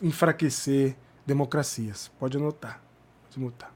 [0.00, 0.94] enfraquecer
[1.26, 2.08] democracias.
[2.20, 2.80] Pode anotar.
[3.24, 3.72] Pode anotar.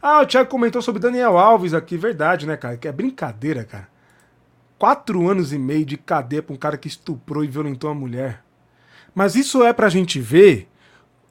[0.00, 2.76] Ah, o Thiago comentou sobre Daniel Alves aqui, verdade, né, cara?
[2.76, 3.88] Que é brincadeira, cara.
[4.78, 8.44] Quatro anos e meio de cadeia pra um cara que estuprou e violentou a mulher.
[9.14, 10.68] Mas isso é pra gente ver,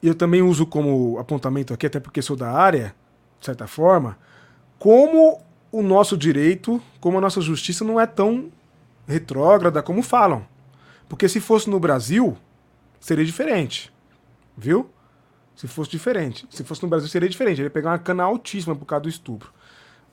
[0.02, 2.94] eu também uso como apontamento aqui, até porque sou da área,
[3.40, 4.18] de certa forma,
[4.78, 5.40] como
[5.72, 8.50] o nosso direito, como a nossa justiça não é tão
[9.06, 10.46] retrógrada como falam.
[11.08, 12.36] Porque se fosse no Brasil,
[13.00, 13.92] seria diferente.
[14.56, 14.90] Viu?
[15.56, 16.46] Se fosse diferente.
[16.50, 17.60] Se fosse no Brasil, seria diferente.
[17.60, 19.52] Ele ia pegar uma cana altíssima por causa do estupro.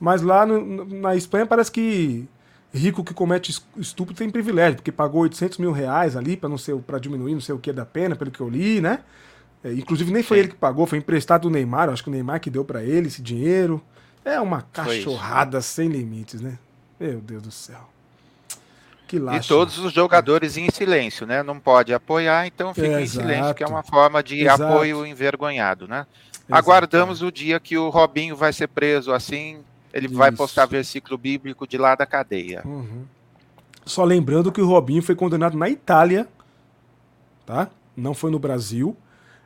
[0.00, 2.26] Mas lá no, na Espanha parece que
[2.72, 6.76] rico que comete estupro tem privilégio, porque pagou 800 mil reais ali para não ser
[6.78, 9.00] para diminuir não sei o que da pena, pelo que eu li, né?
[9.64, 10.40] É, inclusive nem foi Sim.
[10.44, 13.08] ele que pagou, foi emprestado do Neymar, acho que o Neymar que deu para ele
[13.08, 13.82] esse dinheiro.
[14.24, 16.58] É uma cachorrada sem limites, né?
[16.98, 17.88] Meu Deus do céu.
[19.06, 21.42] Que E todos os jogadores em silêncio, né?
[21.42, 24.64] Não pode apoiar, então fica é, em silêncio, que é uma forma de exato.
[24.64, 26.06] apoio envergonhado, né?
[26.32, 26.46] Exato.
[26.50, 29.60] Aguardamos o dia que o Robinho vai ser preso assim,
[29.96, 30.14] ele Isso.
[30.14, 32.62] vai postar versículo bíblico de lá da cadeia.
[32.66, 33.06] Uhum.
[33.86, 36.28] Só lembrando que o Robinho foi condenado na Itália,
[37.46, 37.70] tá?
[37.96, 38.94] Não foi no Brasil.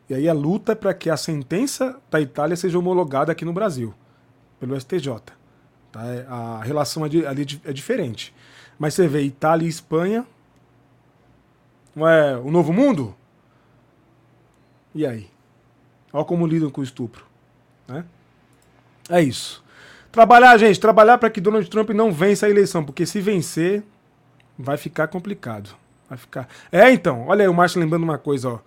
[0.09, 3.53] E aí a luta é para que a sentença da Itália seja homologada aqui no
[3.53, 3.95] Brasil
[4.59, 5.21] pelo STJ.
[5.93, 6.05] Tá?
[6.05, 8.35] É, a relação ali é diferente.
[8.77, 10.27] Mas você vê Itália e Espanha.
[11.95, 13.15] Não é o novo mundo?
[14.93, 15.31] E aí?
[16.13, 17.25] Olha como lidam com o estupro.
[17.87, 18.05] Né?
[19.09, 19.63] É isso.
[20.13, 23.83] Trabalhar, gente, trabalhar para que Donald Trump não vença a eleição, porque se vencer,
[24.59, 25.71] vai ficar complicado.
[26.09, 26.49] Vai ficar.
[26.73, 28.59] É, então, olha aí o Márcio lembrando uma coisa, ó.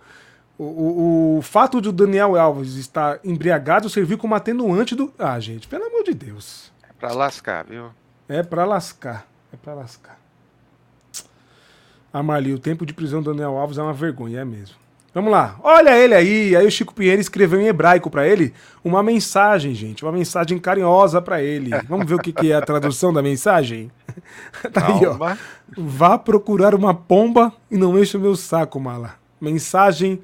[0.56, 5.12] O, o, o, fato de o Daniel Alves estar embriagado serviu como atenuante do.
[5.18, 6.72] Ah, gente, pelo amor de Deus.
[6.88, 7.90] É pra lascar, viu?
[8.28, 9.26] É pra lascar.
[9.52, 10.18] É pra lascar.
[12.22, 14.76] Marli, o tempo de prisão do Daniel Alves é uma vergonha, é mesmo.
[15.14, 15.56] Vamos lá.
[15.62, 16.56] Olha ele aí.
[16.56, 20.04] Aí o Chico Pinheiro escreveu em hebraico para ele uma mensagem, gente.
[20.04, 21.70] Uma mensagem carinhosa para ele.
[21.88, 23.92] Vamos ver o que, que é a tradução da mensagem?
[24.72, 25.36] tá aí, ó.
[25.78, 29.14] Vá procurar uma pomba e não enche o meu saco, mala.
[29.40, 30.20] Mensagem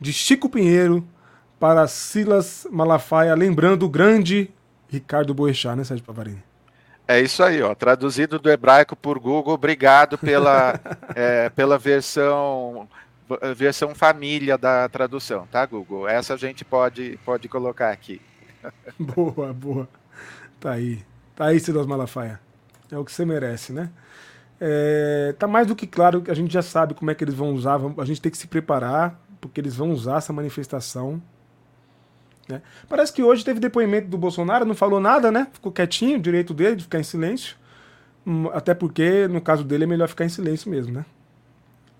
[0.00, 1.06] de Chico Pinheiro
[1.60, 4.50] para Silas Malafaia, lembrando o grande
[4.88, 6.42] Ricardo Boechat, né, Sérgio Pavarini?
[7.06, 7.74] É isso aí, ó.
[7.76, 9.54] Traduzido do hebraico por Google.
[9.54, 10.80] Obrigado pela,
[11.14, 12.88] é, pela versão
[13.56, 16.08] versão família da tradução, tá, Google?
[16.08, 18.20] Essa a gente pode, pode colocar aqui.
[18.98, 19.88] boa, boa.
[20.60, 21.02] Tá aí.
[21.34, 22.40] Tá aí, Silas Malafaia.
[22.90, 23.90] É o que você merece, né?
[24.60, 27.34] É, tá mais do que claro que a gente já sabe como é que eles
[27.34, 27.80] vão usar.
[27.98, 31.20] A gente tem que se preparar porque eles vão usar essa manifestação.
[32.48, 32.62] Né?
[32.88, 35.48] Parece que hoje teve depoimento do Bolsonaro, não falou nada, né?
[35.52, 37.56] Ficou quietinho, direito dele de ficar em silêncio.
[38.26, 41.04] Hum, até porque, no caso dele, é melhor ficar em silêncio mesmo, né?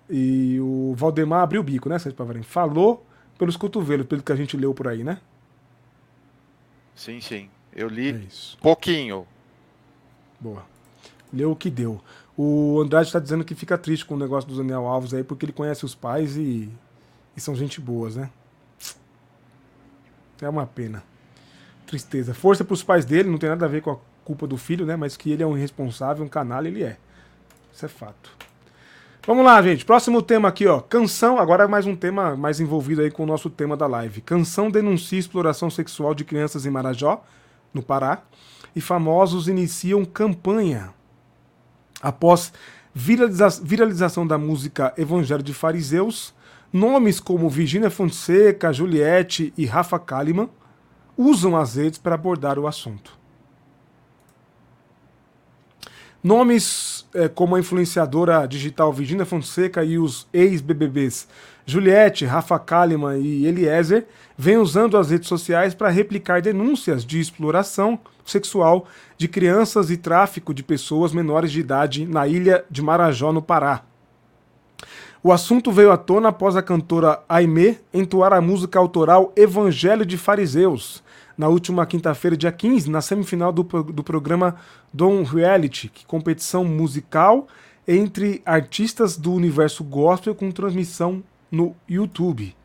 [0.09, 2.43] E o Valdemar abriu o bico, né, Sérgio Pavarim?
[2.43, 3.05] Falou
[3.37, 5.19] pelos cotovelos, pelo que a gente leu por aí, né?
[6.95, 7.49] Sim, sim.
[7.75, 9.25] Eu li é pouquinho.
[10.39, 10.63] Boa.
[11.31, 11.99] Leu o que deu.
[12.37, 15.45] O Andrade está dizendo que fica triste com o negócio do Daniel Alves aí, porque
[15.45, 16.69] ele conhece os pais e
[17.35, 18.29] e são gente boas, né?
[20.41, 21.03] É uma pena.
[21.87, 22.33] Tristeza.
[22.33, 24.85] Força para os pais dele, não tem nada a ver com a culpa do filho,
[24.85, 24.95] né?
[24.95, 26.97] Mas que ele é um irresponsável, um canal, ele é.
[27.71, 28.35] Isso é fato.
[29.25, 29.85] Vamos lá, gente.
[29.85, 30.81] Próximo tema aqui, ó.
[30.81, 31.39] Canção.
[31.39, 34.19] Agora é mais um tema mais envolvido aí com o nosso tema da live.
[34.19, 37.23] Canção denuncia exploração sexual de crianças em Marajó,
[37.73, 38.23] no Pará.
[38.75, 40.93] E famosos iniciam campanha.
[42.01, 42.51] Após
[42.93, 46.33] viraliza viralização da música Evangelho de Fariseus,
[46.73, 50.49] Nomes como Virginia Fonseca, Juliette e Rafa Kalimann
[51.15, 53.17] usam as redes para abordar o assunto.
[56.21, 61.27] Nomes é, como a influenciadora digital Virginia Fonseca e os ex-BBBs
[61.65, 64.05] Juliette, Rafa Kalimann e Eliezer
[64.37, 68.85] vêm usando as redes sociais para replicar denúncias de exploração sexual
[69.17, 73.83] de crianças e tráfico de pessoas menores de idade na ilha de Marajó, no Pará.
[75.21, 80.17] O assunto veio à tona após a cantora Aimee entoar a música autoral Evangelho de
[80.17, 81.02] Fariseus,
[81.37, 84.55] na última quinta-feira, dia 15, na semifinal do, do programa
[84.93, 87.47] Don Reality, que competição musical
[87.87, 92.55] entre artistas do universo gospel com transmissão no YouTube.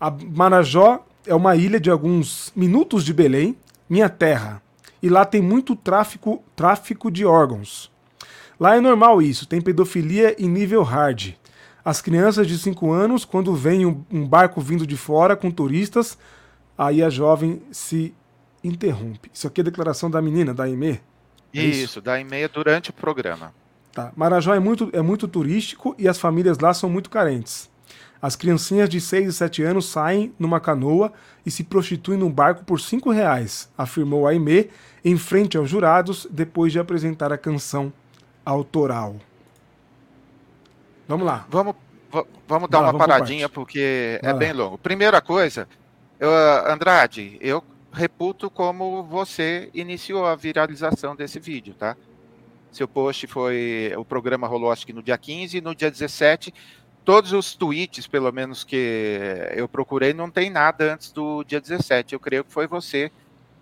[0.00, 3.56] A Marajó é uma ilha de alguns minutos de Belém,
[3.88, 4.62] minha terra,
[5.02, 7.90] e lá tem muito tráfico, tráfico de órgãos.
[8.58, 11.34] Lá é normal isso, tem pedofilia em nível hard.
[11.84, 16.16] As crianças de 5 anos, quando vem um, barco vindo de fora com turistas,
[16.76, 18.14] aí a jovem se
[18.62, 19.30] interrompe.
[19.32, 21.00] Isso aqui é a declaração da menina, da Aimee?
[21.52, 23.54] É isso, isso, da Aimee durante o programa.
[23.92, 24.12] Tá.
[24.16, 27.70] Marajó é muito, é muito turístico e as famílias lá são muito carentes.
[28.20, 31.12] As criancinhas de 6 e 7 anos saem numa canoa
[31.44, 34.70] e se prostituem num barco por 5 reais, afirmou Aimee
[35.04, 37.92] em frente aos jurados depois de apresentar a canção
[38.44, 39.16] autoral.
[41.06, 41.46] Vamos lá.
[41.50, 41.74] Vamos,
[42.48, 44.38] vamos dar Vai, uma vamos paradinha porque Vai é lá.
[44.38, 44.78] bem longo.
[44.78, 45.68] Primeira coisa,
[46.24, 51.96] eu, Andrade, eu reputo como você iniciou a viralização desse vídeo, tá?
[52.72, 53.92] Seu post foi.
[53.96, 56.52] O programa rolou acho que no dia 15, no dia 17.
[57.04, 62.14] Todos os tweets, pelo menos que eu procurei, não tem nada antes do dia 17.
[62.14, 63.12] Eu creio que foi você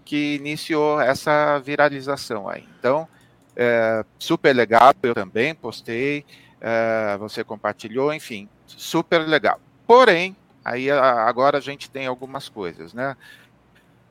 [0.04, 2.64] que iniciou essa viralização aí.
[2.78, 3.08] Então,
[3.56, 6.24] é, super legal, eu também postei,
[6.60, 9.60] é, você compartilhou, enfim, super legal.
[9.86, 13.16] Porém, aí agora a gente tem algumas coisas, né?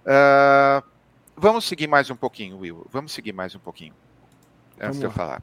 [0.06, 0.84] É,
[1.36, 2.86] vamos seguir mais um pouquinho, Will.
[2.92, 3.94] Vamos seguir mais um pouquinho
[4.80, 5.42] antes de eu falar.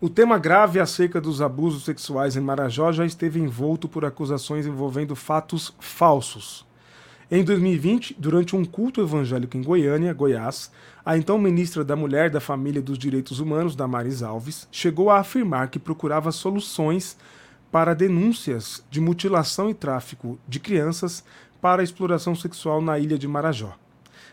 [0.00, 5.14] O tema grave acerca dos abusos sexuais em Marajó já esteve envolto por acusações envolvendo
[5.14, 6.66] fatos falsos.
[7.30, 10.72] Em 2020, durante um culto evangélico em Goiânia, Goiás,
[11.04, 15.20] a então ministra da Mulher, da Família e dos Direitos Humanos, Damares Alves, chegou a
[15.20, 17.16] afirmar que procurava soluções
[17.70, 21.24] para denúncias de mutilação e tráfico de crianças
[21.60, 23.76] para exploração sexual na ilha de Marajó.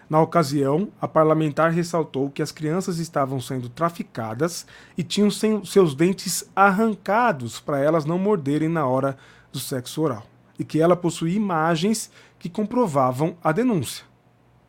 [0.10, 4.66] Na ocasião, a parlamentar ressaltou que as crianças estavam sendo traficadas
[4.98, 9.18] e tinham seus dentes arrancados para elas não morderem na hora
[9.52, 10.26] do sexo oral,
[10.58, 14.06] e que ela possuía imagens que comprovavam a denúncia.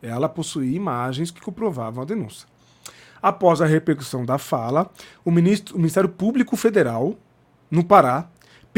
[0.02, 2.48] Ela possuía imagens que comprovavam a denúncia.
[3.22, 4.90] Após a repercussão da fala,
[5.24, 7.16] o, ministro, o Ministério Público Federal,
[7.70, 8.28] no Pará,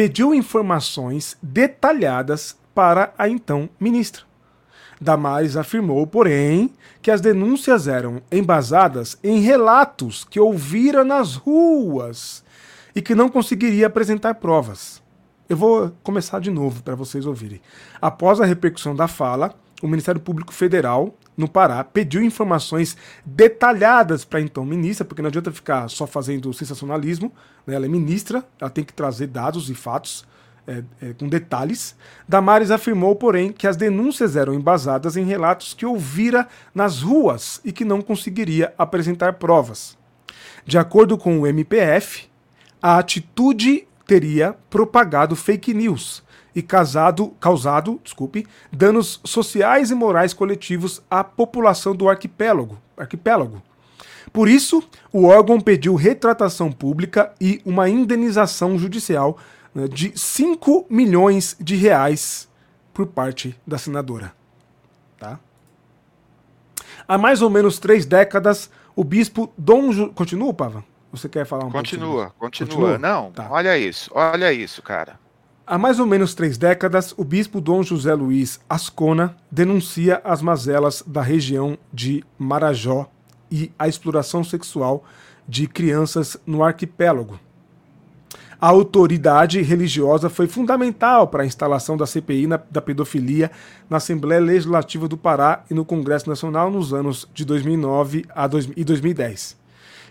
[0.01, 4.23] pediu informações detalhadas para a então ministra.
[4.99, 12.43] Damares afirmou, porém, que as denúncias eram embasadas em relatos que ouvira nas ruas
[12.97, 15.03] e que não conseguiria apresentar provas.
[15.47, 17.61] Eu vou começar de novo para vocês ouvirem.
[18.01, 24.40] Após a repercussão da fala, o Ministério Público Federal, no Pará, pediu informações detalhadas para
[24.40, 27.33] então ministra, porque não adianta ficar só fazendo sensacionalismo,
[27.66, 27.75] né?
[27.75, 30.25] ela é ministra, ela tem que trazer dados e fatos
[30.66, 31.97] é, é, com detalhes.
[32.29, 37.73] Damares afirmou, porém, que as denúncias eram embasadas em relatos que ouvira nas ruas e
[37.73, 39.97] que não conseguiria apresentar provas.
[40.66, 42.29] De acordo com o MPF,
[42.83, 46.23] a atitude teria propagado fake news
[46.55, 52.79] e causado, causado desculpe, danos sociais e morais coletivos à população do arquipélago.
[52.97, 53.63] arquipélago.
[54.33, 54.83] Por isso,
[55.13, 59.39] o órgão pediu retratação pública e uma indenização judicial
[59.75, 62.49] né, de 5 milhões de reais
[62.93, 64.33] por parte da senadora.
[65.19, 65.39] Tá?
[67.09, 69.93] Há mais ou menos três décadas, o bispo Dom.
[69.93, 70.11] Ju...
[70.13, 70.85] Continua, Pava?
[71.13, 72.99] Você quer falar um continua, Continua, continua.
[72.99, 73.49] Não, tá.
[73.51, 75.19] olha isso, olha isso, cara.
[75.73, 81.01] Há mais ou menos três décadas, o bispo Dom José Luiz Ascona denuncia as mazelas
[81.07, 83.09] da região de Marajó
[83.49, 85.05] e a exploração sexual
[85.47, 87.39] de crianças no arquipélago.
[88.61, 93.49] A autoridade religiosa foi fundamental para a instalação da CPI na, da pedofilia
[93.89, 98.69] na Assembleia Legislativa do Pará e no Congresso Nacional nos anos de 2009 a dois,
[98.77, 99.60] e 2010.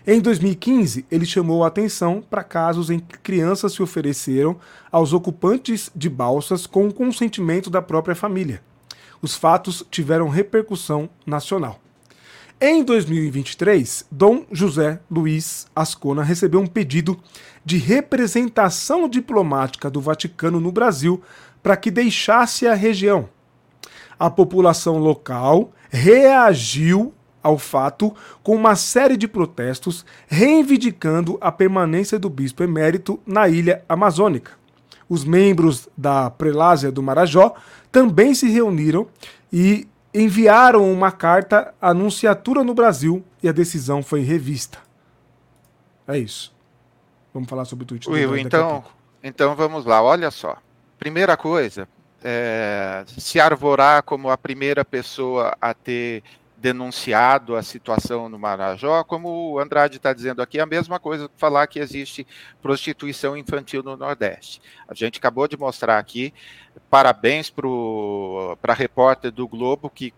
[0.06, 4.56] Em 2015, ele chamou a atenção para casos em que crianças se ofereceram
[4.90, 8.62] aos ocupantes de balsas com o consentimento da própria família.
[9.20, 11.78] Os fatos tiveram repercussão nacional.
[12.58, 17.18] Em 2023, Dom José Luiz Ascona recebeu um pedido
[17.64, 21.22] de representação diplomática do Vaticano no Brasil
[21.62, 23.28] para que deixasse a região.
[24.18, 32.28] A população local reagiu ao fato com uma série de protestos reivindicando a permanência do
[32.28, 34.52] bispo emérito na ilha amazônica.
[35.08, 37.54] Os membros da Prelásia do Marajó
[37.90, 39.08] também se reuniram
[39.52, 44.78] e enviaram uma carta à anunciatura no Brasil e a decisão foi revista.
[46.06, 46.54] É isso.
[47.32, 48.84] Vamos falar sobre o tweet Will, então,
[49.22, 50.56] então vamos lá, olha só.
[50.98, 51.88] Primeira coisa,
[52.22, 56.22] é, se arvorar como a primeira pessoa a ter
[56.60, 61.26] denunciado a situação no Marajó, como o Andrade está dizendo aqui, é a mesma coisa
[61.26, 62.26] que falar que existe
[62.60, 64.60] prostituição infantil no Nordeste.
[64.86, 66.34] A gente acabou de mostrar aqui,
[66.90, 70.12] parabéns para a repórter do Globo que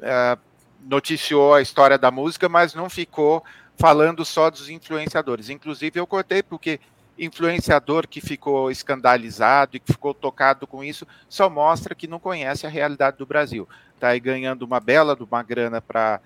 [0.00, 0.38] é,
[0.80, 3.42] noticiou a história da música, mas não ficou
[3.76, 5.50] falando só dos influenciadores.
[5.50, 6.78] Inclusive, eu cortei porque
[7.18, 12.66] influenciador que ficou escandalizado e que ficou tocado com isso só mostra que não conhece
[12.66, 13.68] a realidade do Brasil.
[13.94, 16.20] Está aí ganhando uma bela de uma grana para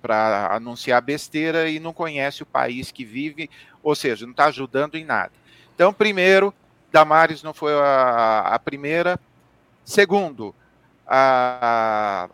[0.00, 3.50] para anunciar besteira e não conhece o país que vive,
[3.82, 5.32] ou seja, não está ajudando em nada.
[5.74, 6.54] Então, primeiro,
[6.90, 9.20] Damares não foi a, a primeira.
[9.84, 10.54] Segundo,
[11.06, 12.28] a,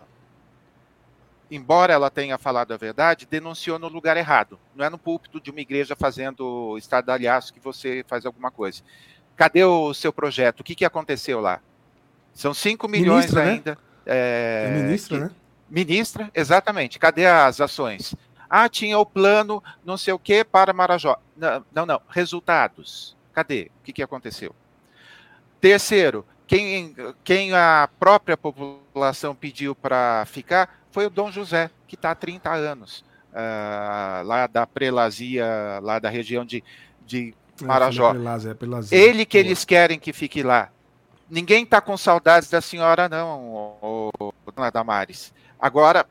[1.55, 4.59] embora ela tenha falado a verdade, denunciou no lugar errado.
[4.75, 8.83] Não é no púlpito de uma igreja fazendo estardalhaço que você faz alguma coisa.
[9.37, 10.61] Cadê o seu projeto?
[10.61, 11.61] O que, que aconteceu lá?
[12.33, 13.51] São 5 milhões ministra, né?
[13.51, 13.71] ainda.
[13.73, 13.77] Né?
[14.07, 15.31] É, é ministra, que, né?
[15.69, 16.99] Ministra, exatamente.
[16.99, 18.15] Cadê as ações?
[18.49, 21.19] Ah, tinha o plano não sei o que para Marajó.
[21.37, 22.03] Não, não, não.
[22.09, 23.15] Resultados.
[23.33, 23.71] Cadê?
[23.81, 24.55] O que, que aconteceu?
[25.61, 32.13] Terceiro, quem, quem a própria população pediu para ficar foi o Dom José, que está
[32.13, 36.63] há 30 anos, uh, lá da prelazia, lá da região de,
[37.05, 38.11] de é, Marajó.
[38.11, 38.99] É, prelazia, é prelazia.
[38.99, 40.71] Ele que eles querem que fique lá.
[41.29, 45.33] Ninguém está com saudades da senhora, não, o, o, Damares.
[45.59, 46.07] Agora,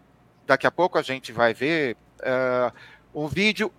[0.47, 2.73] daqui a pouco a gente vai ver uh,
[3.13, 3.71] um vídeo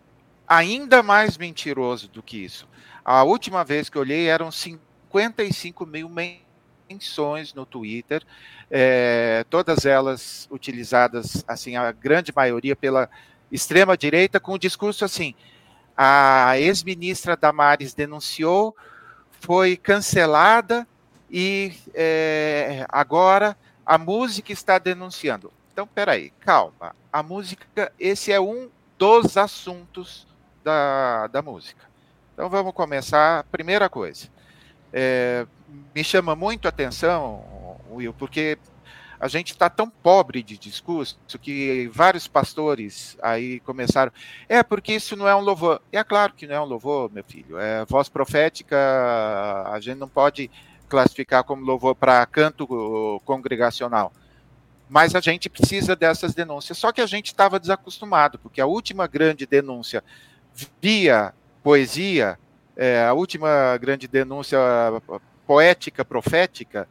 [0.47, 2.69] ainda mais mentiroso do que isso.
[3.05, 6.09] A última vez que eu olhei eram 55 mil
[6.92, 8.22] menções no Twitter,
[8.70, 13.09] é, todas elas utilizadas, assim, a grande maioria pela
[13.50, 15.35] extrema direita, com o discurso assim:
[15.96, 18.76] a ex-ministra Damares denunciou,
[19.40, 20.87] foi cancelada
[21.31, 25.52] e é, agora a música está denunciando.
[25.72, 26.94] Então, peraí, calma.
[27.12, 30.26] A música, esse é um dos assuntos
[30.62, 31.85] da, da música.
[32.33, 33.44] Então vamos começar.
[33.44, 34.28] Primeira coisa,
[34.92, 35.46] é,
[35.94, 38.59] me chama muito a atenção, Will, porque
[39.22, 44.11] a gente está tão pobre de discurso que vários pastores aí começaram.
[44.48, 45.81] É, porque isso não é um louvor.
[45.92, 47.57] É claro que não é um louvor, meu filho.
[47.57, 48.76] É voz profética,
[49.66, 50.50] a gente não pode
[50.88, 52.66] classificar como louvor para canto
[53.24, 54.12] congregacional.
[54.90, 56.76] Mas a gente precisa dessas denúncias.
[56.76, 60.02] Só que a gente estava desacostumado, porque a última grande denúncia
[60.81, 62.37] via poesia
[62.77, 64.59] é, a última grande denúncia
[65.47, 66.89] poética, profética,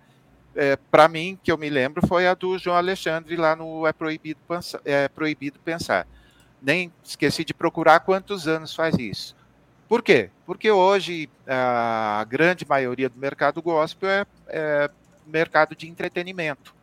[0.55, 3.93] é, para mim, que eu me lembro, foi a do João Alexandre lá no É
[3.93, 6.05] Proibido, Pensar, é Proibido Pensar.
[6.61, 9.35] Nem esqueci de procurar quantos anos faz isso.
[9.87, 10.29] Por quê?
[10.45, 14.89] Porque hoje a grande maioria do mercado gospel é, é
[15.25, 16.73] mercado de entretenimento.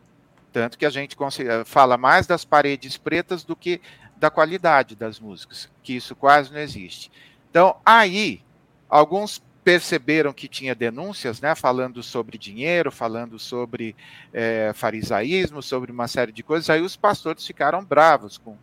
[0.53, 1.17] Tanto que a gente
[1.65, 3.81] fala mais das paredes pretas do que
[4.17, 7.11] da qualidade das músicas, que isso quase não existe.
[7.51, 8.43] Então, aí
[8.89, 13.95] Alguns perceberam que tinha denúncias, né, falando sobre dinheiro, falando sobre
[14.33, 16.71] é, farisaísmo, sobre uma série de coisas.
[16.71, 18.57] Aí os pastores ficaram bravos com,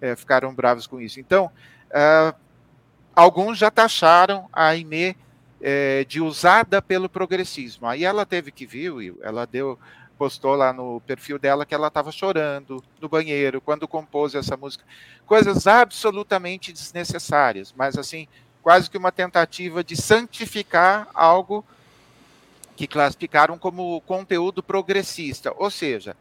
[0.00, 1.18] é, ficaram bravos com isso.
[1.18, 1.50] Então,
[1.90, 2.34] é,
[3.14, 5.16] alguns já taxaram a Aimee
[5.62, 7.86] é, de usada pelo progressismo.
[7.86, 9.78] Aí ela teve que vir, ela deu
[10.18, 14.84] postou lá no perfil dela que ela estava chorando no banheiro quando compôs essa música.
[15.24, 18.28] Coisas absolutamente desnecessárias, mas assim,
[18.62, 21.64] quase que uma tentativa de santificar algo
[22.76, 25.52] que classificaram como conteúdo progressista.
[25.56, 26.16] Ou seja,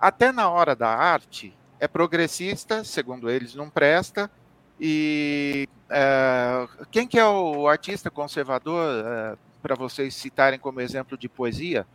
[0.00, 4.30] até na hora da arte é progressista, segundo eles, não presta.
[4.80, 11.28] E é, quem que é o artista conservador é, para vocês citarem como exemplo de
[11.28, 11.86] poesia?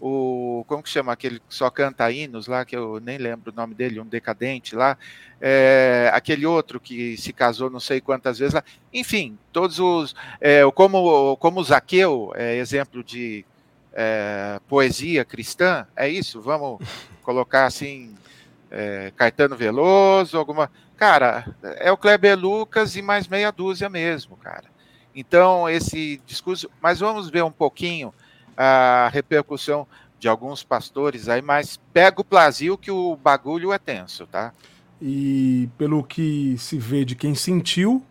[0.00, 3.54] O como que chama aquele que só canta hinos lá, que eu nem lembro o
[3.54, 4.98] nome dele, um decadente lá,
[5.40, 10.62] é, aquele outro que se casou não sei quantas vezes lá, enfim, todos os, é,
[10.74, 13.44] como, como o Zaqueu é exemplo de
[13.92, 16.80] é, poesia cristã, é isso, vamos
[17.22, 18.14] colocar assim,
[18.70, 21.46] é, Caetano Veloso, alguma, cara,
[21.78, 24.64] é o Kleber Lucas e mais meia dúzia mesmo, cara,
[25.14, 28.12] então esse discurso, mas vamos ver um pouquinho,
[28.56, 29.86] a repercussão
[30.18, 34.52] de alguns pastores aí, mas pega o Brasil que o bagulho é tenso, tá?
[35.00, 38.02] E pelo que se vê de quem sentiu,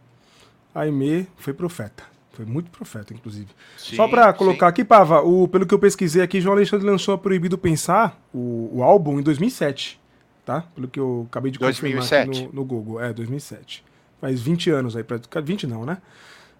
[0.76, 2.04] Aimee foi profeta.
[2.34, 3.48] Foi muito profeta, inclusive.
[3.78, 4.70] Sim, Só para colocar sim.
[4.70, 8.70] aqui, Pava, o, pelo que eu pesquisei aqui, João Alexandre lançou a Proibido Pensar, o,
[8.74, 10.00] o álbum, em 2007,
[10.44, 10.62] tá?
[10.74, 12.28] Pelo que eu acabei de 2007.
[12.28, 13.00] confirmar aqui no, no Google.
[13.02, 13.84] É, 2007.
[14.20, 16.00] Faz 20 anos aí, pra, 20 não, né?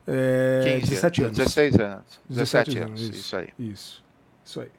[0.08, 1.38] É, 15, 17 anos.
[1.38, 2.22] 16 anos.
[2.30, 3.50] 17, 17 anos, isso, isso, aí.
[3.58, 4.04] Isso,
[4.44, 4.72] isso aí.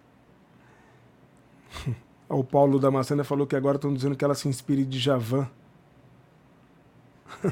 [2.28, 5.48] o Paulo Damascena falou que agora estão dizendo que ela se inspira de Javan.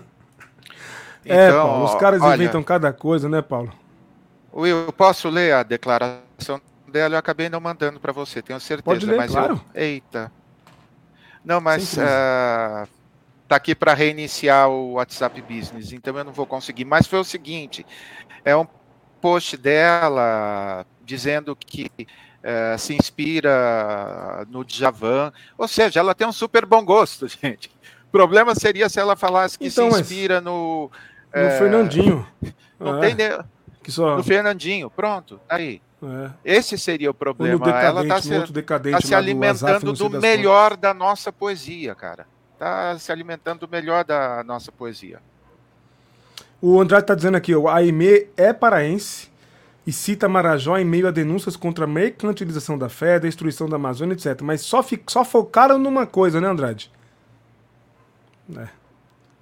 [1.24, 3.72] é, então, Paulo, os caras olha, inventam cada coisa, né, Paulo?
[4.52, 7.14] Will, posso ler a declaração dela?
[7.14, 8.84] Eu acabei não mandando para você, tenho certeza.
[8.84, 9.60] Pode ler, mas claro.
[9.74, 10.30] Eu, eita.
[11.42, 12.86] Não, mas uh,
[13.52, 16.86] tá aqui para reiniciar o WhatsApp Business, então eu não vou conseguir.
[16.86, 17.84] Mas foi o seguinte:
[18.44, 18.66] é um
[19.20, 26.64] post dela dizendo que uh, se inspira no Djavan, ou seja, ela tem um super
[26.64, 27.70] bom gosto, gente.
[28.08, 30.90] O problema seria se ela falasse que então, se inspira no.
[31.34, 32.26] No é, Fernandinho.
[32.80, 33.14] Não é.
[33.14, 33.44] tem.
[33.82, 34.16] Que só...
[34.16, 35.80] No Fernandinho, pronto, aí.
[36.44, 36.56] É.
[36.56, 37.68] Esse seria o problema.
[37.70, 38.30] Ela está se,
[38.90, 40.80] tá se alimentando do, do melhor contas.
[40.80, 42.26] da nossa poesia, cara.
[42.62, 45.20] Está se alimentando do melhor da nossa poesia.
[46.60, 49.28] O Andrade está dizendo aqui, o Aimee é paraense
[49.84, 54.14] e cita Marajó em meio a denúncias contra a mercantilização da fé, destruição da Amazônia,
[54.14, 54.40] etc.
[54.42, 56.88] Mas só, só focaram numa coisa, né, Andrade?
[58.56, 58.68] É.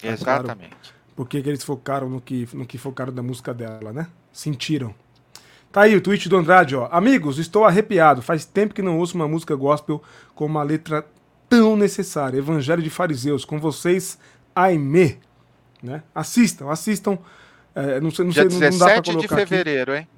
[0.03, 0.71] Exatamente.
[0.71, 4.07] Claro, por que eles focaram no que, no que focaram da música dela, né?
[4.33, 4.95] Sentiram.
[5.71, 6.89] Tá aí o tweet do Andrade, ó.
[6.91, 8.23] Amigos, estou arrepiado.
[8.23, 10.03] Faz tempo que não ouço uma música gospel
[10.35, 11.05] com uma letra
[11.51, 12.39] tão necessária.
[12.39, 13.45] Evangelho de Fariseus.
[13.45, 14.19] Com vocês,
[14.55, 15.19] Aimee.
[15.83, 16.03] Né?
[16.15, 17.19] Assistam, assistam.
[17.75, 20.01] É, não sei, não Dia sei, 17 não dá pra de fevereiro, aqui.
[20.03, 20.09] hein?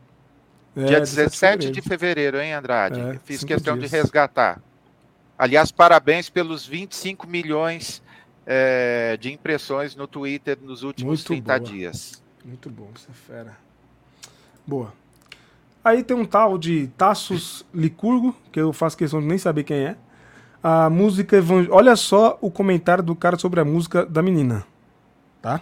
[0.77, 3.01] É, Dia 17 de fevereiro, hein, Andrade?
[3.01, 3.91] É, Fiz questão dias.
[3.91, 4.63] de resgatar.
[5.39, 8.03] Aliás, parabéns pelos 25 milhões
[8.47, 11.61] é, de impressões no Twitter nos últimos Muito 30 boa.
[11.61, 12.23] dias.
[12.45, 13.57] Muito bom, você é fera.
[14.67, 14.93] Boa.
[15.85, 19.79] Aí tem um tal de Tassos Licurgo, que eu faço questão de nem saber quem
[19.79, 19.97] é.
[20.63, 21.69] A música evang...
[21.71, 24.65] Olha só o comentário do cara sobre a música da menina.
[25.41, 25.61] Tá?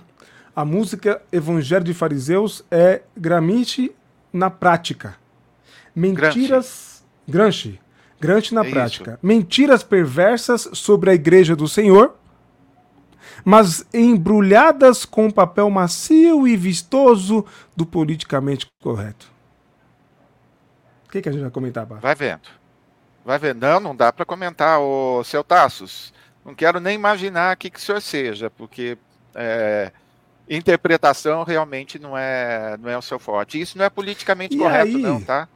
[0.55, 3.95] A música Evangelho de Fariseus é Gramsci
[4.33, 5.17] na prática.
[5.95, 7.05] Mentiras.
[7.27, 7.81] Gramsci.
[8.21, 9.13] Gramsci na é prática.
[9.13, 9.21] Isso.
[9.23, 12.15] Mentiras perversas sobre a igreja do Senhor,
[13.45, 19.33] mas embrulhadas com um papel macio e vistoso do politicamente correto.
[21.07, 21.97] O que, que a gente vai comentar, Bá?
[21.97, 22.60] Vai vendo.
[23.25, 23.61] Vai vendo.
[23.61, 26.13] Não, não dá para comentar, o seu Tassos.
[26.45, 28.97] Não quero nem imaginar o que, que o senhor seja, porque
[29.35, 29.93] é,
[30.49, 33.61] interpretação realmente não é, não é o seu forte.
[33.61, 35.03] Isso não é politicamente e correto, aí...
[35.03, 35.49] não, tá?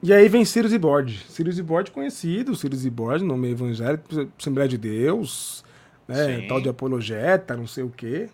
[0.00, 1.26] E aí vem Sirius e Borde.
[1.28, 5.64] Sirius e Borde conhecido, Sirius e Borde, nome evangélico, Assembleia de Deus,
[6.06, 8.28] né, tal de apologeta, não sei o quê.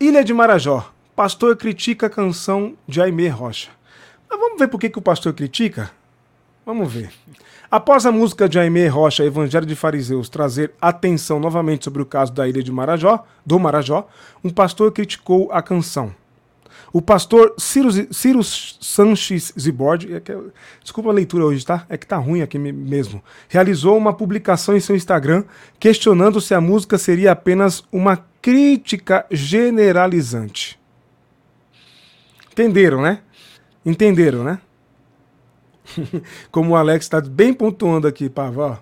[0.00, 0.92] Ilha de Marajó.
[1.14, 3.70] Pastor critica a canção de Aimee Rocha.
[4.28, 5.90] Mas vamos ver por que, que o pastor critica?
[6.66, 7.12] Vamos ver.
[7.70, 12.32] Após a música de Aimee Rocha, Evangelho de Fariseus, trazer atenção novamente sobre o caso
[12.32, 14.08] da ilha de Marajó, do Marajó,
[14.42, 16.12] um pastor criticou a canção.
[16.92, 20.36] O pastor Ciro, Ciro Sanches Zibord, é que,
[20.82, 21.86] desculpa a leitura hoje, tá?
[21.88, 23.22] É que tá ruim aqui mesmo.
[23.48, 25.44] Realizou uma publicação em seu Instagram
[25.78, 30.76] questionando se a música seria apenas uma crítica generalizante.
[32.50, 33.20] Entenderam, né?
[33.84, 34.58] Entenderam, né?
[36.50, 38.80] Como o Alex está bem pontuando aqui, Pava.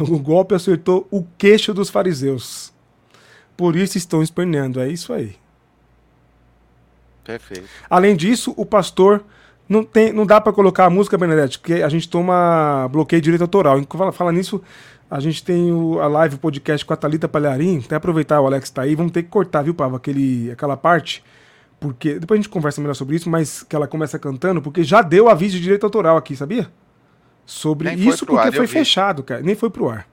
[0.00, 2.72] O golpe acertou o queixo dos fariseus.
[3.56, 4.80] Por isso estão esperneando.
[4.80, 5.36] É isso aí.
[7.24, 7.68] Perfeito.
[7.88, 9.24] Além disso, o pastor
[9.68, 13.24] não tem, não dá para colocar a música Benedete, porque a gente toma bloqueio de
[13.24, 13.80] direito autoral.
[13.88, 14.62] Fala, fala nisso,
[15.10, 17.82] a gente tem o, a live podcast com a Thalita Palharim.
[17.84, 21.22] Até aproveitar o Alex tá aí, vamos ter que cortar, viu, Pava, aquele aquela parte
[21.80, 25.00] porque depois a gente conversa melhor sobre isso, mas que ela começa cantando, porque já
[25.00, 26.70] deu aviso de direito autoral aqui, sabia?
[27.46, 29.40] Sobre Nem isso, porque ar, foi fechado, cara.
[29.40, 30.06] Nem foi pro ar.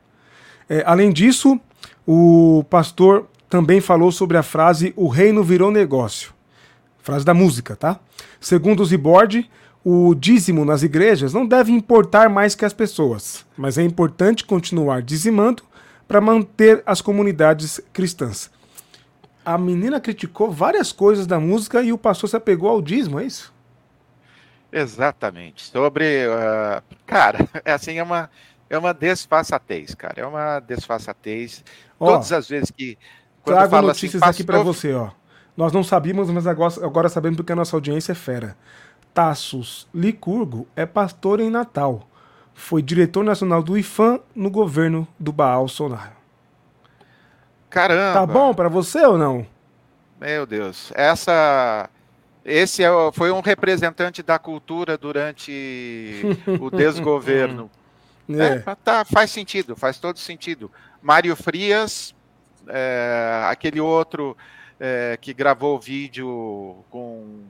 [0.70, 1.60] É, além disso,
[2.08, 6.34] o pastor também falou sobre a frase O reino virou negócio.
[7.00, 8.00] Frase da música, tá?
[8.40, 9.50] Segundo o Zibord,
[9.84, 15.02] o dízimo nas igrejas não deve importar mais que as pessoas, mas é importante continuar
[15.02, 15.64] dizimando
[16.08, 18.50] para manter as comunidades cristãs
[19.48, 23.26] a menina criticou várias coisas da música e o pastor se apegou ao dízimo, é
[23.26, 23.54] isso?
[24.70, 25.64] Exatamente.
[25.68, 26.28] Sobre.
[26.28, 28.30] Uh, cara, é assim, é uma,
[28.70, 30.16] é uma desfaçatez, cara.
[30.18, 31.64] É uma desfaçatez.
[31.98, 32.98] Ó, Todas as vezes que.
[33.42, 35.12] Quando trago fala assim, notícias assim, aqui para você, ó.
[35.56, 38.58] Nós não sabíamos, mas agora, agora sabemos porque a nossa audiência é fera.
[39.14, 42.06] Tassos Licurgo é pastor em Natal.
[42.54, 46.17] Foi diretor nacional do IFAM no governo do Baal Sonar.
[47.70, 48.20] Caramba.
[48.20, 49.46] Tá bom para você ou não?
[50.20, 50.92] Meu Deus.
[50.96, 51.90] Essa
[52.48, 56.24] esse é, foi um representante da cultura durante
[56.62, 57.70] o desgoverno.
[58.30, 58.70] É.
[58.70, 60.72] É, tá, faz sentido, faz todo sentido.
[61.02, 62.16] Mário Frias,
[62.68, 64.36] é, aquele outro
[64.80, 67.44] é, que gravou o vídeo com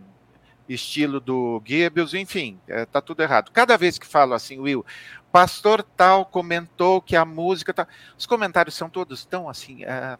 [0.68, 3.52] estilo do Goebbels, enfim, é, tá tudo errado.
[3.52, 4.86] Cada vez que falo assim, Will,
[5.38, 7.88] pastor tal comentou que a música tá...
[8.18, 10.18] Os comentários são todos tão assim, é,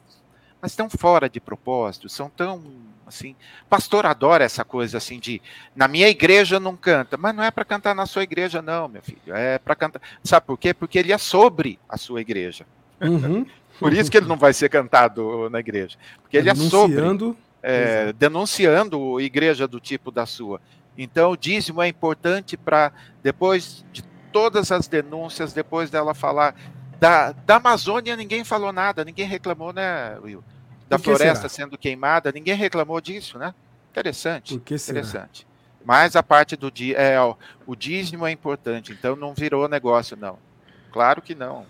[0.62, 2.62] mas tão fora de propósito, são tão
[3.04, 3.36] assim.
[3.68, 5.42] Pastor adora essa coisa assim de
[5.76, 9.02] na minha igreja não canta, mas não é para cantar na sua igreja não, meu
[9.02, 9.34] filho.
[9.34, 10.04] É para cantar.
[10.24, 10.72] Sabe por quê?
[10.72, 12.68] Porque ele é sobre a sua igreja.
[13.02, 13.44] Uhum.
[13.80, 18.12] Por isso que ele não vai ser cantado na igreja, porque ele é sobre é,
[18.14, 20.60] denunciando igreja do tipo da sua.
[20.98, 22.92] Então, o dízimo é importante para,
[23.22, 26.56] depois de todas as denúncias, depois dela falar.
[27.00, 30.44] Da, da Amazônia, ninguém falou nada, ninguém reclamou, né, Will?
[30.90, 31.66] Da floresta será?
[31.66, 33.54] sendo queimada, ninguém reclamou disso, né?
[33.92, 34.54] Interessante.
[34.54, 35.40] Por que interessante.
[35.40, 35.48] Será?
[35.86, 40.38] Mas a parte do é, ó, o dízimo é importante, então não virou negócio, não.
[40.92, 41.66] Claro que não.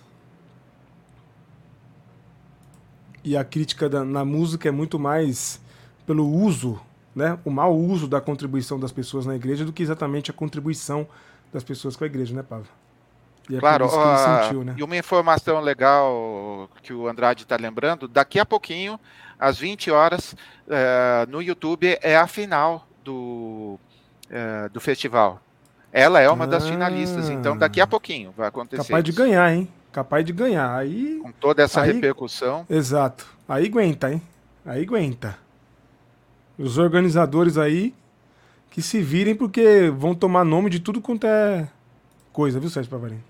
[3.24, 5.62] E a crítica da, na música é muito mais
[6.06, 6.80] pelo uso,
[7.14, 11.08] né, o mau uso da contribuição das pessoas na igreja do que exatamente a contribuição
[11.52, 12.66] das pessoas com a igreja, né, Pava?
[13.50, 14.76] E é claro, sentiu, né?
[14.78, 19.00] e uma informação legal que o Andrade está lembrando, daqui a pouquinho,
[19.40, 20.36] às 20 horas,
[20.68, 23.80] é, no YouTube, é a final do,
[24.30, 25.42] é, do festival.
[25.94, 28.84] Ela é uma ah, das finalistas, então daqui a pouquinho vai acontecer.
[28.84, 29.14] Capaz isso.
[29.14, 29.70] de ganhar, hein?
[29.94, 30.76] Capaz de ganhar.
[30.76, 32.66] Aí, Com toda essa aí, repercussão.
[32.70, 33.26] Exato.
[33.48, 34.22] Aí aguenta, hein?
[34.66, 35.38] Aí aguenta.
[36.58, 37.96] Os organizadores aí
[38.70, 41.68] que se virem porque vão tomar nome de tudo quanto é
[42.32, 43.24] coisa, viu, Sérgio Pavarim?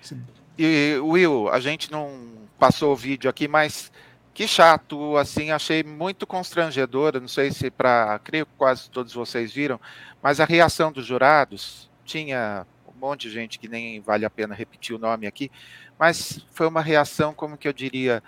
[0.00, 0.16] Se...
[0.58, 2.10] E, Will, a gente não
[2.58, 3.90] passou o vídeo aqui, mas
[4.32, 9.52] que chato, assim, achei muito constrangedora, não sei se para, creio que quase todos vocês
[9.52, 9.80] viram,
[10.22, 14.54] mas a reação dos jurados, tinha um monte de gente que nem vale a pena
[14.54, 15.50] repetir o nome aqui,
[15.98, 18.22] mas foi uma reação, como que eu diria,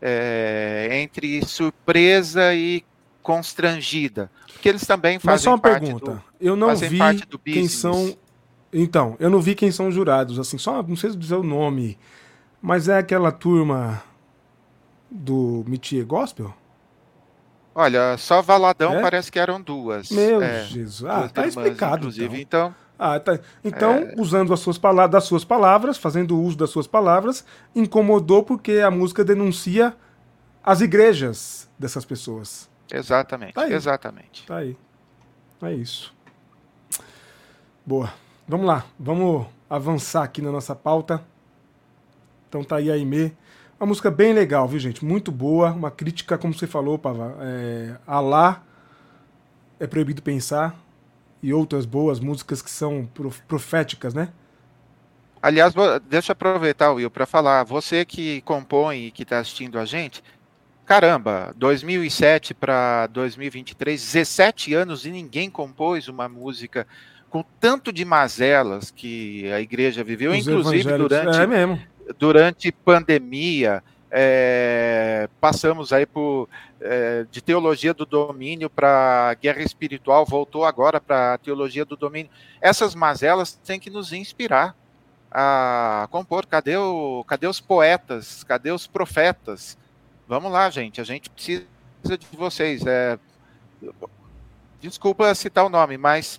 [0.00, 2.84] é, entre surpresa e
[3.28, 6.98] constrangida, porque eles também fazem Mas só uma pergunta, do, eu não vi
[7.44, 8.16] quem são
[8.72, 11.98] então, eu não vi quem são os jurados, assim, só não sei dizer o nome,
[12.62, 14.02] mas é aquela turma
[15.10, 16.54] do Mitier Gospel?
[17.74, 19.02] Olha, só Valadão é?
[19.02, 20.10] parece que eram duas.
[20.10, 21.96] Meu é, Jesus, ah, tá irmãs, explicado.
[21.98, 22.68] Inclusive, então.
[22.68, 23.38] então ah, tá.
[23.62, 24.14] Então, é...
[24.16, 28.90] usando as suas palavras, das suas palavras, fazendo uso das suas palavras, incomodou porque a
[28.90, 29.94] música denuncia
[30.64, 32.67] as igrejas dessas pessoas.
[32.92, 34.46] Exatamente, tá exatamente.
[34.46, 34.76] Tá aí.
[35.62, 36.14] É isso.
[37.84, 38.12] Boa.
[38.46, 41.22] Vamos lá, vamos avançar aqui na nossa pauta.
[42.48, 43.36] Então tá aí a Aimee.
[43.78, 45.04] Uma música bem legal, viu, gente?
[45.04, 45.70] Muito boa.
[45.70, 47.36] Uma crítica, como você falou, Pava.
[47.40, 48.62] É, Alá
[49.78, 50.74] é proibido pensar.
[51.40, 53.08] E outras boas músicas que são
[53.46, 54.32] proféticas, né?
[55.40, 55.72] Aliás,
[56.08, 57.62] deixa eu aproveitar, Will, para falar.
[57.62, 60.22] Você que compõe e que está assistindo a gente,
[60.88, 66.86] caramba, 2007 para 2023, 17 anos e ninguém compôs uma música
[67.28, 73.84] com tanto de mazelas que a igreja viveu, Os inclusive durante, é durante pandemia.
[74.10, 76.48] É, passamos aí por
[76.80, 82.30] é, de teologia do domínio para guerra espiritual, voltou agora para teologia do domínio.
[82.62, 84.74] Essas mazelas têm que nos inspirar
[85.30, 86.46] a compor.
[86.46, 88.42] Cadê, o, cadê os poetas?
[88.42, 89.76] Cadê os profetas?
[90.28, 91.00] Vamos lá, gente.
[91.00, 91.64] A gente precisa
[92.04, 92.84] de vocês.
[92.86, 93.18] É,
[94.78, 96.38] desculpa citar o nome, mas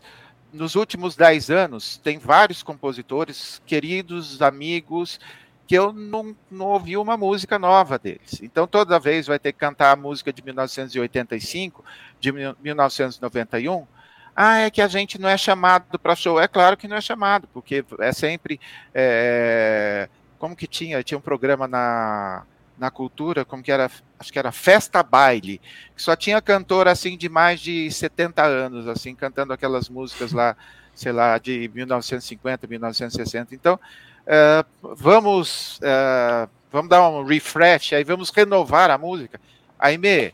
[0.54, 5.20] nos últimos dez anos tem vários compositores, queridos amigos,
[5.66, 8.40] que eu não, não ouvi uma música nova deles.
[8.44, 11.84] Então toda vez vai ter que cantar a música de 1985,
[12.20, 13.88] de 1991.
[14.36, 16.40] Ah, é que a gente não é chamado para show.
[16.40, 18.60] É claro que não é chamado, porque é sempre.
[18.94, 21.02] É, como que tinha?
[21.02, 22.46] Tinha um programa na
[22.80, 25.59] na cultura, como que era, acho que era Festa Baile,
[25.95, 30.55] que só tinha cantor assim de mais de 70 anos, assim, cantando aquelas músicas lá,
[30.95, 33.53] sei lá, de 1950, 1960.
[33.53, 33.80] Então,
[34.25, 39.39] uh, vamos, uh, vamos dar um refresh, aí vamos renovar a música.
[39.77, 40.34] Aime,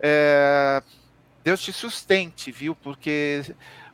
[0.00, 0.82] uh,
[1.44, 2.74] Deus te sustente, viu?
[2.74, 3.42] Porque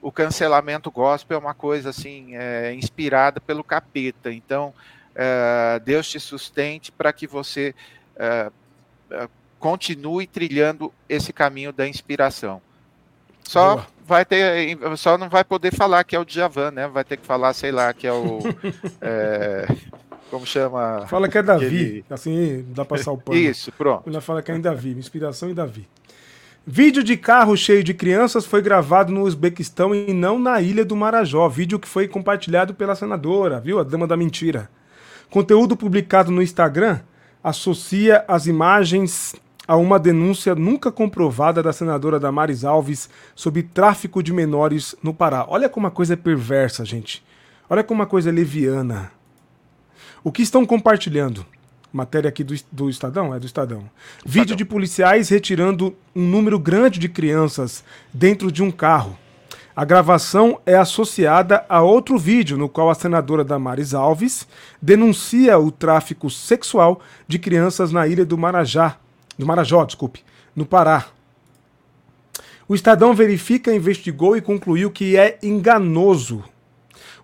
[0.01, 4.33] o cancelamento gospel é uma coisa assim, é, inspirada pelo capeta.
[4.33, 4.73] Então,
[5.15, 7.75] uh, Deus te sustente para que você
[8.17, 8.53] uh,
[9.15, 12.61] uh, continue trilhando esse caminho da inspiração.
[13.43, 13.87] Só Boa.
[14.07, 16.87] vai ter, só não vai poder falar que é o Djavan, né?
[16.89, 18.39] Vai ter que falar, sei lá, que é o
[19.01, 19.67] é,
[20.31, 21.07] como chama?
[21.09, 22.05] Fala que é Davi, aquele...
[22.11, 23.37] assim dá para passar o pano.
[23.37, 24.09] Isso, pronto.
[24.09, 25.89] Ela fala que é em Davi, inspiração em Davi.
[26.65, 30.95] Vídeo de carro cheio de crianças foi gravado no Uzbequistão e não na ilha do
[30.95, 31.49] Marajó.
[31.49, 33.81] Vídeo que foi compartilhado pela senadora, viu?
[33.81, 34.71] A dama da mentira.
[35.31, 37.01] Conteúdo publicado no Instagram
[37.43, 39.35] associa as imagens
[39.67, 45.47] a uma denúncia nunca comprovada da senadora Damares Alves sobre tráfico de menores no Pará.
[45.49, 47.25] Olha como a coisa é perversa, gente.
[47.69, 49.13] Olha como a coisa é leviana.
[50.25, 51.47] O que estão compartilhando?
[51.93, 53.33] Matéria aqui do, do Estadão?
[53.33, 53.89] É do Estadão.
[54.27, 59.17] Vídeo de policiais retirando um número grande de crianças dentro de um carro.
[59.81, 64.47] A gravação é associada a outro vídeo no qual a senadora Damares Alves
[64.83, 68.99] denuncia o tráfico sexual de crianças na ilha do Marajá,
[69.39, 70.23] do Marajó, desculpe,
[70.55, 71.07] no Pará.
[72.69, 76.45] O Estadão verifica, investigou e concluiu que é enganoso.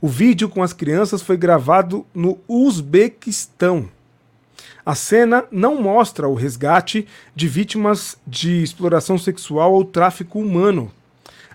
[0.00, 3.86] O vídeo com as crianças foi gravado no Uzbequistão.
[4.82, 10.90] A cena não mostra o resgate de vítimas de exploração sexual ou tráfico humano.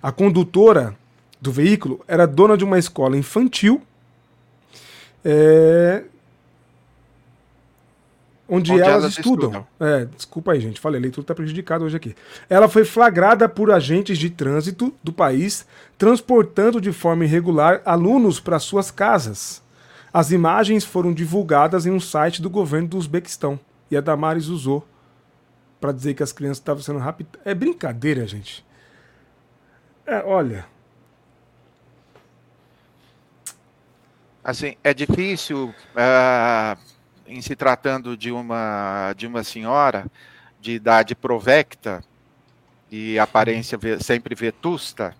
[0.02, 0.95] A condutora
[1.39, 3.82] do veículo era dona de uma escola infantil
[5.24, 6.04] é,
[8.49, 9.49] onde, onde, elas, elas estudam.
[9.49, 9.68] estudam.
[9.80, 12.16] É, desculpa aí, gente, falei, a leitura está prejudicada hoje aqui.
[12.49, 15.66] Ela foi flagrada por agentes de trânsito do país
[15.97, 19.62] transportando de forma irregular alunos para suas casas.
[20.14, 24.86] As imagens foram divulgadas em um site do governo do Uzbequistão e a Damares usou
[25.80, 27.41] para dizer que as crianças estavam sendo raptadas.
[27.45, 28.66] É brincadeira, gente.
[30.06, 30.66] É, olha.
[34.43, 36.80] Assim, é difícil, uh,
[37.28, 40.06] em se tratando de uma, de uma senhora
[40.60, 42.04] de idade provecta
[42.89, 45.16] e aparência sempre vetusta,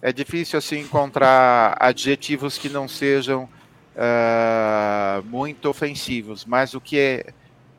[0.00, 3.44] é difícil assim encontrar adjetivos que não sejam
[3.94, 7.26] uh, muito ofensivos, mas o que é,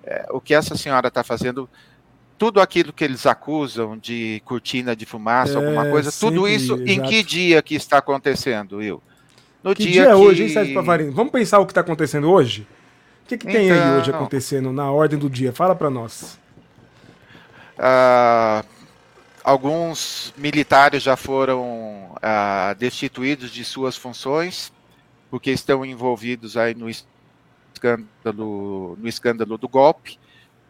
[0.04, 1.70] é o que essa senhora está fazendo
[2.38, 6.90] tudo aquilo que eles acusam de cortina de fumaça, é, alguma coisa, tudo isso exato.
[6.90, 9.02] em que dia que está acontecendo, Will?
[9.64, 10.14] No que dia, dia é que...
[10.14, 11.12] hoje, hein, Sérgio Pavarino?
[11.12, 12.68] Vamos pensar o que está acontecendo hoje?
[13.24, 13.84] O que, que tem então...
[13.84, 15.52] aí hoje acontecendo na ordem do dia?
[15.52, 16.40] Fala para nós.
[17.78, 18.66] Uh,
[19.44, 24.72] alguns militares já foram uh, destituídos de suas funções,
[25.30, 26.88] porque estão envolvidos aí no
[27.74, 30.20] escândalo, no escândalo do golpe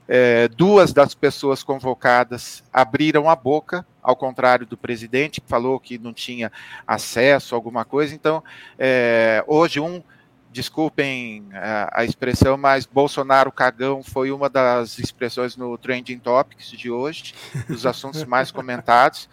[0.07, 5.97] é, duas das pessoas convocadas abriram a boca, ao contrário do presidente, que falou que
[5.97, 6.51] não tinha
[6.85, 8.15] acesso a alguma coisa.
[8.15, 8.41] Então,
[8.79, 10.01] é, hoje, um,
[10.49, 16.89] desculpem a, a, expressão, mas Bolsonaro cagão foi uma das expressões no Trending Topics de
[16.89, 17.33] hoje,
[17.67, 19.29] dos assuntos mais comentados.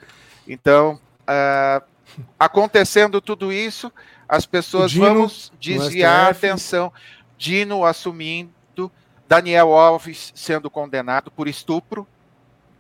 [0.47, 1.83] Então, é,
[2.39, 3.93] acontecendo tudo isso,
[4.29, 6.93] as pessoas vão desviar a atenção.
[7.37, 8.54] Dino assumindo
[9.29, 12.07] Daniel Alves sendo condenado por estupro,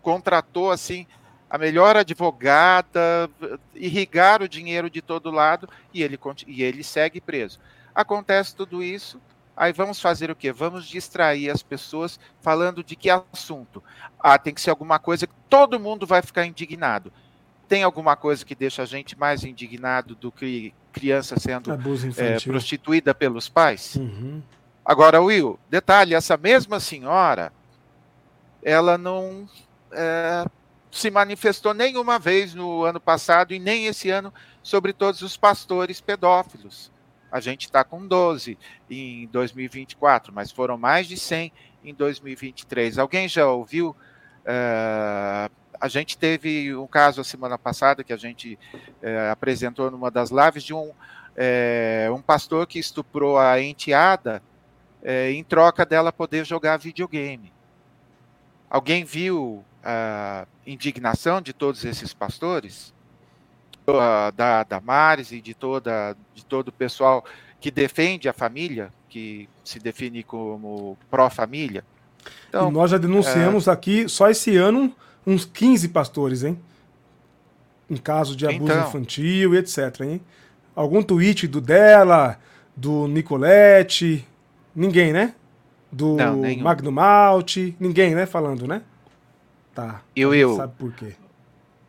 [0.02, 1.06] contratou assim
[1.48, 3.30] a melhor advogada,
[3.74, 7.60] irrigar o dinheiro de todo lado e ele, e ele segue preso.
[7.94, 9.20] Acontece tudo isso,
[9.56, 10.52] aí vamos fazer o quê?
[10.52, 13.82] Vamos distrair as pessoas falando de que assunto?
[14.18, 17.12] Ah, tem que ser alguma coisa que todo mundo vai ficar indignado.
[17.68, 21.72] Tem alguma coisa que deixa a gente mais indignado do que criança sendo
[22.16, 23.94] é, prostituída pelos pais?
[23.94, 24.42] Uhum.
[24.84, 27.52] Agora, Will, detalhe: essa mesma senhora,
[28.62, 29.48] ela não
[29.90, 30.44] é,
[30.90, 34.32] se manifestou nenhuma vez no ano passado e nem esse ano
[34.62, 36.92] sobre todos os pastores pedófilos.
[37.32, 38.56] A gente está com 12
[38.88, 42.98] em 2024, mas foram mais de 100 em 2023.
[42.98, 43.96] Alguém já ouviu?
[44.44, 48.58] É, a gente teve um caso a semana passada que a gente
[49.02, 50.92] é, apresentou numa das lives de um,
[51.36, 54.40] é, um pastor que estuprou a enteada
[55.04, 57.52] é, em troca dela poder jogar videogame.
[58.70, 62.92] Alguém viu a indignação de todos esses pastores?
[64.34, 67.22] Da Damares e de, toda, de todo o pessoal
[67.60, 71.84] que defende a família, que se define como pró-família?
[72.48, 73.70] Então, e nós já denunciamos é...
[73.70, 74.94] aqui, só esse ano,
[75.26, 76.58] uns 15 pastores, hein?
[77.90, 80.20] Em caso de abuso então, infantil e etc, hein?
[80.74, 82.38] Algum tweet do dela,
[82.74, 84.26] do Nicolette,
[84.74, 85.34] Ninguém, né?
[85.90, 88.26] Do não, Magno Malte, ninguém, né?
[88.26, 88.82] Falando, né?
[89.74, 90.02] Tá.
[90.14, 90.56] Eu, eu.
[90.56, 91.14] Sabe por quê?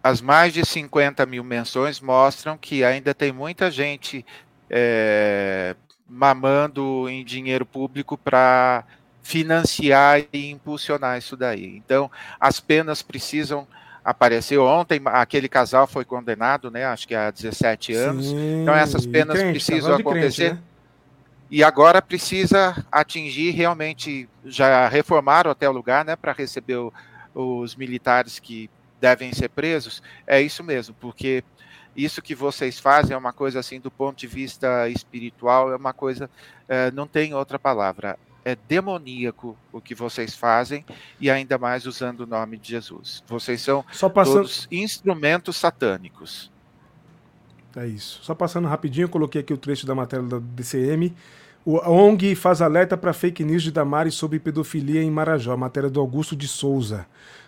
[0.04, 4.24] As mais de 50 mil menções mostram que ainda tem muita gente
[4.70, 5.76] é,
[6.08, 8.84] mamando em dinheiro público para
[9.24, 11.76] financiar e impulsionar isso daí.
[11.78, 13.68] Então, as penas precisam
[14.04, 14.60] aparecer.
[14.60, 16.86] Ontem, aquele casal foi condenado, né?
[16.86, 18.28] Acho que há 17 anos.
[18.28, 20.50] Sim, então, essas penas crente, precisam acontecer.
[20.50, 20.75] Crente, né?
[21.50, 26.94] E agora precisa atingir realmente, já reformaram até o lugar, né, para receber o,
[27.34, 28.70] os militares que
[29.00, 31.44] devem ser presos, é isso mesmo, porque
[31.96, 35.94] isso que vocês fazem é uma coisa assim, do ponto de vista espiritual, é uma
[35.94, 36.30] coisa,
[36.68, 40.86] é, não tem outra palavra, é demoníaco o que vocês fazem
[41.20, 43.24] e ainda mais usando o nome de Jesus.
[43.28, 43.84] Vocês são
[44.14, 44.36] passando...
[44.36, 46.52] todos instrumentos satânicos.
[47.76, 48.20] É isso.
[48.24, 51.14] Só passando rapidinho, coloquei aqui o trecho da matéria da DCM.
[51.66, 56.00] O ONG faz alerta para fake news de Damares sobre pedofilia em Marajó, matéria do
[56.00, 57.06] Augusto de Souza.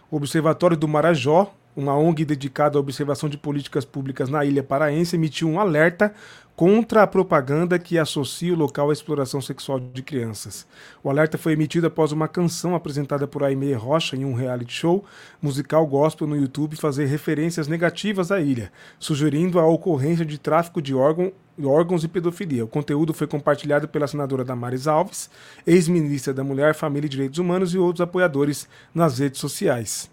[0.10, 5.16] O Observatório do Marajó, uma ONG dedicada à observação de políticas públicas na ilha paraense,
[5.16, 6.12] emitiu um alerta
[6.56, 10.66] contra a propaganda que associa o local à exploração sexual de crianças.
[11.04, 15.06] O alerta foi emitido após uma canção apresentada por Aimee Rocha em um reality show
[15.40, 20.96] musical gospel no YouTube fazer referências negativas à ilha, sugerindo a ocorrência de tráfico de
[20.96, 21.32] órgão,
[21.64, 22.66] órgãos e pedofilia.
[22.66, 25.30] O conteúdo foi compartilhado pela senadora Damares Alves,
[25.66, 30.10] ex-ministra da Mulher, Família e Direitos Humanos e outros apoiadores nas redes sociais.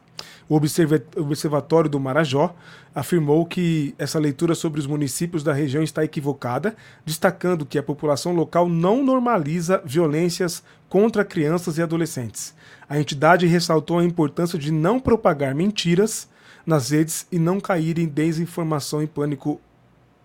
[0.48, 2.54] O Observatório do Marajó
[2.94, 8.34] afirmou que essa leitura sobre os municípios da região está equivocada, destacando que a população
[8.34, 12.54] local não normaliza violências contra crianças e adolescentes.
[12.88, 16.28] A entidade ressaltou a importância de não propagar mentiras
[16.66, 19.60] nas redes e não cair em desinformação e pânico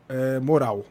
[0.08, 0.86] é, moral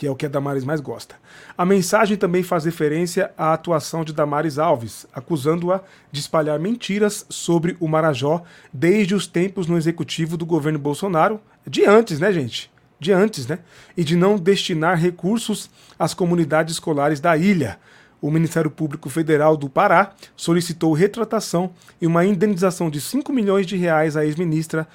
[0.00, 1.16] que é o que a Damares mais gosta.
[1.58, 7.76] A mensagem também faz referência à atuação de Damares Alves, acusando-a de espalhar mentiras sobre
[7.78, 8.42] o Marajó
[8.72, 12.72] desde os tempos no executivo do governo Bolsonaro, de antes, né, gente?
[12.98, 13.58] De antes, né?
[13.94, 17.78] E de não destinar recursos às comunidades escolares da ilha.
[18.22, 23.76] O Ministério Público Federal do Pará solicitou retratação e uma indenização de 5 milhões de
[23.76, 24.88] reais à ex-ministra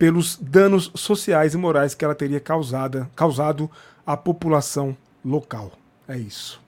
[0.00, 3.70] pelos danos sociais e morais que ela teria causada, causado
[4.12, 5.72] à população local.
[6.08, 6.60] É isso.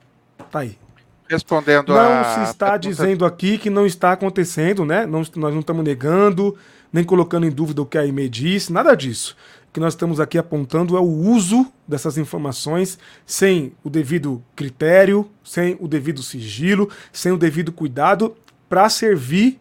[0.50, 0.78] Tá aí.
[1.28, 2.22] Respondendo não a.
[2.22, 5.06] Não se está dizendo aqui que não está acontecendo, né?
[5.06, 6.56] Não, nós não estamos negando,
[6.92, 9.36] nem colocando em dúvida o que a IME disse, nada disso.
[9.68, 15.28] O que nós estamos aqui apontando é o uso dessas informações sem o devido critério,
[15.42, 18.36] sem o devido sigilo, sem o devido cuidado
[18.68, 19.58] para servir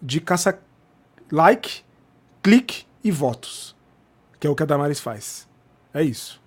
[0.00, 1.82] de caça-like
[2.42, 3.74] clique e votos,
[4.38, 5.48] que é o que a Damares faz.
[5.92, 6.40] É isso.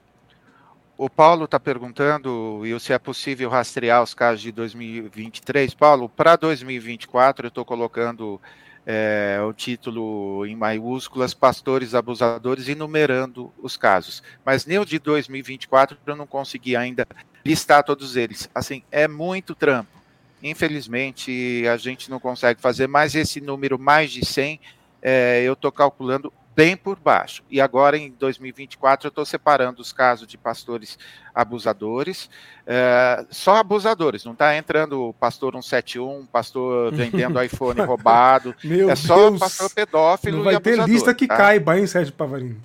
[1.02, 5.74] O Paulo está perguntando e se é possível rastrear os casos de 2023.
[5.74, 8.38] Paulo, para 2024 eu estou colocando
[8.86, 14.22] é, o título em maiúsculas, pastores abusadores, enumerando os casos.
[14.44, 17.08] Mas nem o de 2024 eu não consegui ainda
[17.46, 18.50] listar todos eles.
[18.54, 20.02] Assim, é muito trampo.
[20.44, 24.60] Infelizmente, a gente não consegue fazer mais esse número, mais de 100,
[25.02, 27.44] é, eu estou calculando bem por baixo.
[27.50, 30.98] E agora, em 2024, eu estou separando os casos de pastores
[31.34, 32.30] abusadores,
[32.68, 39.30] é, só abusadores, não está entrando pastor 171, pastor vendendo iPhone roubado, Meu é só
[39.30, 39.40] Deus.
[39.40, 41.38] pastor pedófilo não vai e ter lista que tá?
[41.38, 42.60] caiba, hein, Sérgio Pavarini?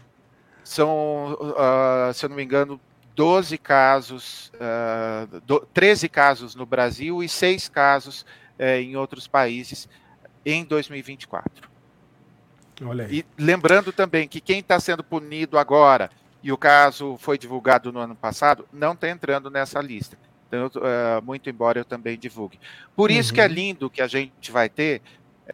[0.65, 2.81] São, uh, se eu não me engano,
[3.15, 8.23] 12 casos, uh, do, 13 casos no Brasil e 6 casos
[8.59, 9.89] uh, em outros países
[10.45, 11.74] em 2024.
[13.11, 16.11] E lembrando também que quem está sendo punido agora,
[16.43, 20.19] e o caso foi divulgado no ano passado, não está entrando nessa lista.
[20.49, 22.61] Então, uh, muito embora eu também divulgue.
[22.95, 23.35] Por isso uhum.
[23.35, 23.53] que é uhum.
[23.53, 25.03] lindo que a gente vai ter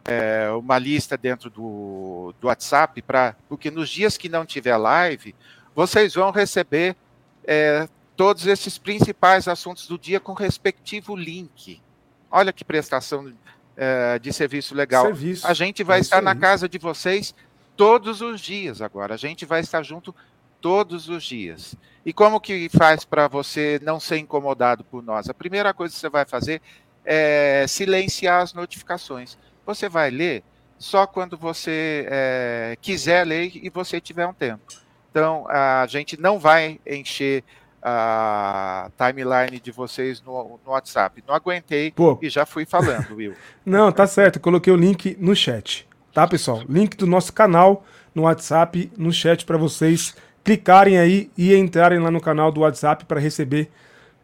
[0.05, 5.35] é, uma lista dentro do, do WhatsApp, pra, porque nos dias que não tiver live,
[5.75, 6.95] vocês vão receber
[7.43, 11.81] é, todos esses principais assuntos do dia com respectivo link.
[12.29, 13.33] Olha que prestação
[13.75, 15.05] é, de serviço legal.
[15.05, 15.47] Serviço.
[15.47, 17.33] A gente vai é estar na casa de vocês
[17.75, 19.13] todos os dias agora.
[19.13, 20.13] A gente vai estar junto
[20.59, 21.75] todos os dias.
[22.05, 25.29] E como que faz para você não ser incomodado por nós?
[25.29, 26.61] A primeira coisa que você vai fazer
[27.03, 29.37] é silenciar as notificações.
[29.65, 30.43] Você vai ler
[30.77, 34.63] só quando você é, quiser ler e você tiver um tempo.
[35.09, 37.43] Então, a gente não vai encher
[37.81, 41.23] a timeline de vocês no, no WhatsApp.
[41.27, 42.17] Não aguentei Pô.
[42.21, 43.33] e já fui falando, Will.
[43.65, 44.39] Não, tá certo.
[44.39, 45.87] Coloquei o link no chat.
[46.13, 46.61] Tá, pessoal?
[46.67, 52.11] Link do nosso canal no WhatsApp, no chat para vocês clicarem aí e entrarem lá
[52.11, 53.69] no canal do WhatsApp para receber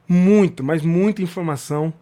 [0.08, 1.94] muito, mas muita informação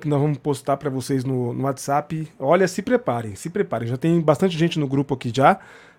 [0.00, 2.28] que nós vamos postar para vocês no, no WhatsApp.
[2.38, 3.88] Olha, se preparem, se preparem.
[3.88, 5.58] Já tem bastante gente no grupo aqui já.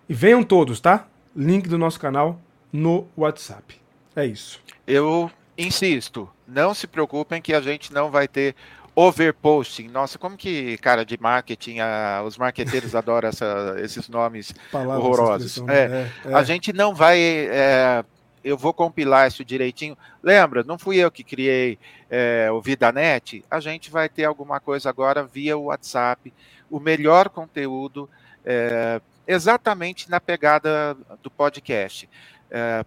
[0.10, 1.08] E venham todos, tá?
[1.36, 2.40] Link do nosso canal
[2.74, 3.81] no WhatsApp.
[4.16, 4.60] É isso
[4.92, 8.56] eu insisto, não se preocupem que a gente não vai ter
[8.94, 9.88] overposting.
[9.88, 15.58] Nossa, como que cara de marketing, a, os marqueteiros adoram essa, esses nomes Palavras horrorosos.
[15.70, 16.34] É, é, é.
[16.34, 17.20] A gente não vai.
[17.20, 18.04] É,
[18.44, 19.98] eu vou compilar isso direitinho.
[20.22, 23.46] Lembra, não fui eu que criei é, o VidaNet.
[23.50, 26.34] A gente vai ter alguma coisa agora via WhatsApp,
[26.70, 28.10] o melhor conteúdo,
[28.44, 32.10] é, exatamente na pegada do podcast.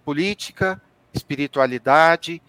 [0.04, 0.78] política,
[1.14, 2.42] espiritualidade,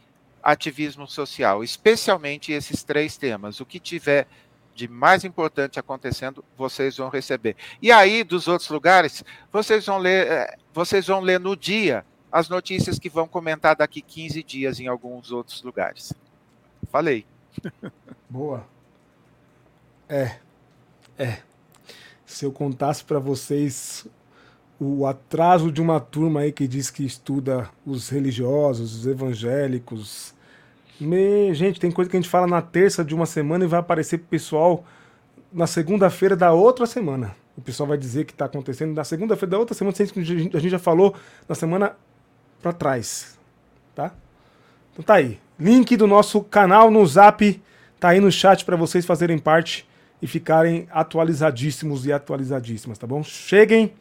[0.43, 3.59] ativismo social, especialmente esses três temas.
[3.59, 4.27] O que tiver
[4.75, 7.55] de mais importante acontecendo, vocês vão receber.
[7.81, 12.49] E aí, dos outros lugares, vocês vão ler, eh, vocês vão ler no dia as
[12.49, 16.13] notícias que vão comentar daqui 15 dias em alguns outros lugares.
[16.91, 17.25] Falei.
[18.29, 18.67] Boa.
[20.09, 20.39] É.
[21.17, 21.37] É.
[22.25, 24.05] Se eu contasse para vocês
[24.79, 30.33] o atraso de uma turma aí que diz que estuda os religiosos, os evangélicos.
[30.99, 31.53] Me...
[31.53, 34.17] Gente, tem coisa que a gente fala na terça de uma semana e vai aparecer
[34.17, 34.83] pro pessoal
[35.51, 37.35] na segunda-feira da outra semana.
[37.57, 40.79] O pessoal vai dizer que está acontecendo na segunda-feira da outra semana, a gente já
[40.79, 41.15] falou
[41.47, 41.95] na semana
[42.61, 43.37] para trás,
[43.95, 44.13] tá?
[44.91, 45.39] Então tá aí.
[45.57, 47.61] Link do nosso canal no Zap
[47.97, 49.87] tá aí no chat para vocês fazerem parte
[50.21, 53.23] e ficarem atualizadíssimos e atualizadíssimas, tá bom?
[53.23, 53.93] Cheguem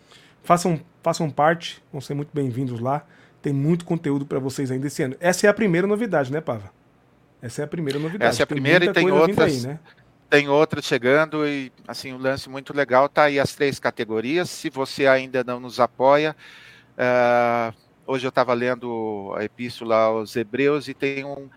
[0.45, 3.05] Façam, façam parte, vão ser muito bem-vindos lá.
[3.41, 5.17] Tem muito conteúdo para vocês ainda esse ano.
[5.19, 6.71] Essa é a primeira novidade, né, Pava?
[7.41, 8.31] Essa é a primeira novidade.
[8.31, 9.65] Essa é a primeira tem e tem outras.
[9.65, 9.81] Aí, né?
[10.29, 14.51] Tem outras chegando e assim um lance muito legal tá aí as três categorias.
[14.51, 16.37] Se você ainda não nos apoia,
[16.99, 17.75] uh,
[18.07, 21.49] hoje eu estava lendo a epístola aos Hebreus e tem um,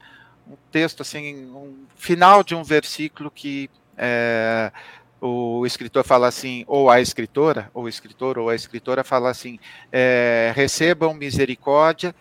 [0.49, 4.71] um texto assim, um final de um versículo que uh,
[5.20, 9.59] o escritor fala assim, ou a escritora, ou o escritor ou a escritora fala assim,
[9.91, 12.15] é, recebam misericórdia,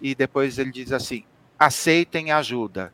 [0.00, 1.24] e depois ele diz assim,
[1.58, 2.92] aceitem ajuda.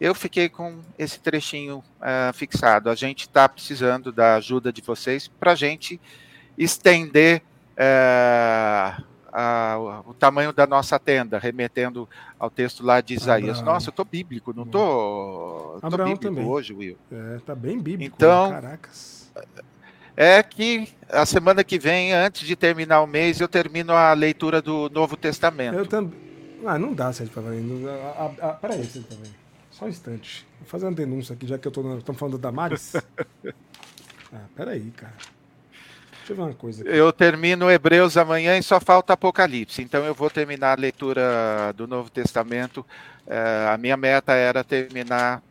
[0.00, 2.90] Eu fiquei com esse trechinho uh, fixado.
[2.90, 6.00] A gente está precisando da ajuda de vocês para a gente
[6.58, 7.42] estender
[7.72, 12.08] uh, a, o tamanho da nossa tenda, remetendo
[12.38, 13.58] ao texto lá de Isaías.
[13.58, 13.74] Abraão.
[13.74, 16.44] Nossa, eu tô bíblico, não tô, tô bíblico também.
[16.44, 16.96] hoje, Will.
[17.10, 18.14] É, tá bem bíblico.
[18.16, 19.32] Então, caracas.
[20.16, 24.62] É que a semana que vem, antes de terminar o mês, eu termino a leitura
[24.62, 25.76] do Novo Testamento.
[25.76, 26.16] Eu também.
[26.64, 27.84] Ah, não dá, Sérgio Pavanini.
[28.60, 29.04] Peraí, Sérgio.
[29.72, 30.46] Só um instante.
[30.60, 32.94] Vou fazer uma denúncia aqui, já que eu tô, estamos falando da Damares.
[34.32, 35.14] ah, peraí, cara.
[36.24, 36.82] Deixa eu ver uma coisa.
[36.82, 36.90] Aqui.
[36.90, 39.82] Eu termino Hebreus amanhã e só falta Apocalipse.
[39.82, 42.78] Então eu vou terminar a leitura do Novo Testamento.
[43.26, 45.42] Uh, a minha meta era terminar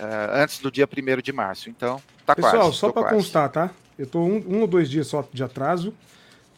[0.00, 1.68] uh, antes do dia 1 de março.
[1.68, 2.70] Então, tá Pessoal, quase.
[2.70, 3.70] Pessoal, só para constar, tá?
[3.98, 5.92] Eu tô um, um, ou dois dias só de atraso,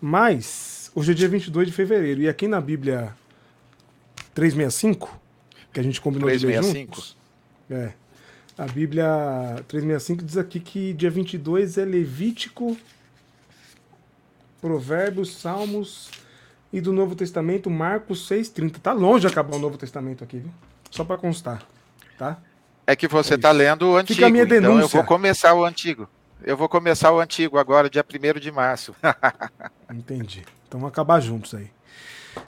[0.01, 2.21] mas hoje é dia 22 de fevereiro.
[2.21, 3.13] E aqui na Bíblia
[4.35, 5.21] 365,
[5.73, 6.63] que a gente combinou 365.
[6.63, 7.17] de ler juntos.
[7.69, 7.93] É.
[8.57, 12.77] A Bíblia 365 diz aqui que dia 22 é Levítico
[14.65, 16.09] Provérbios, Salmos
[16.73, 18.79] e do Novo Testamento, Marcos 6,30.
[18.79, 20.51] Tá longe de acabar o Novo Testamento aqui, viu?
[20.91, 21.63] Só para constar,
[22.17, 22.39] tá?
[22.87, 24.71] É que você está é lendo o antigo, Fica a minha denúncia.
[24.73, 26.09] então eu vou começar o antigo.
[26.43, 28.95] Eu vou começar o antigo agora, dia 1 de março.
[29.93, 30.43] Entendi.
[30.67, 31.71] Então vamos acabar juntos aí.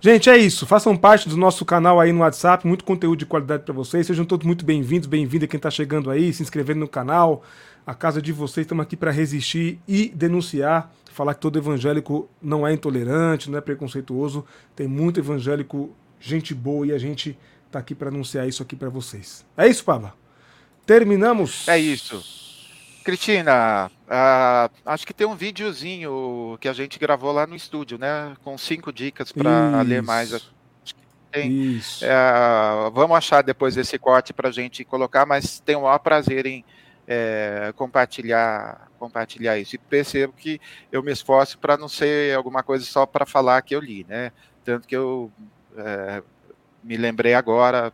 [0.00, 0.66] Gente, é isso.
[0.66, 4.06] Façam parte do nosso canal aí no WhatsApp, muito conteúdo de qualidade para vocês.
[4.06, 7.44] Sejam todos muito bem-vindos, bem-vinda quem está chegando aí, se inscrevendo no canal.
[7.86, 12.66] A casa de vocês, estamos aqui para resistir e denunciar falar que todo evangélico não
[12.66, 14.44] é intolerante, não é preconceituoso.
[14.76, 17.38] Tem muito evangélico, gente boa, e a gente
[17.70, 19.42] tá aqui para anunciar isso aqui para vocês.
[19.56, 20.12] É isso, Pava?
[20.84, 21.66] Terminamos?
[21.68, 22.22] É isso.
[23.02, 28.36] Cristina, uh, acho que tem um videozinho que a gente gravou lá no estúdio, né?
[28.44, 30.52] Com cinco dicas para ler mais.
[31.32, 32.04] Tem, Isso.
[32.04, 36.44] Uh, vamos achar depois esse corte para a gente colocar, mas tem o maior prazer
[36.46, 36.64] em
[37.06, 39.74] é, compartilhar compartilhar isso.
[39.76, 43.74] E percebo que eu me esforço para não ser alguma coisa só para falar que
[43.74, 44.32] eu li, né?
[44.64, 45.30] Tanto que eu
[45.76, 46.22] é,
[46.82, 47.92] me lembrei agora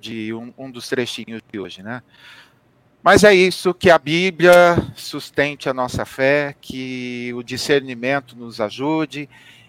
[0.00, 2.02] de um, um dos trechinhos de hoje, né?
[3.02, 9.28] Mas é isso, que a Bíblia sustente a nossa fé, que o discernimento nos ajude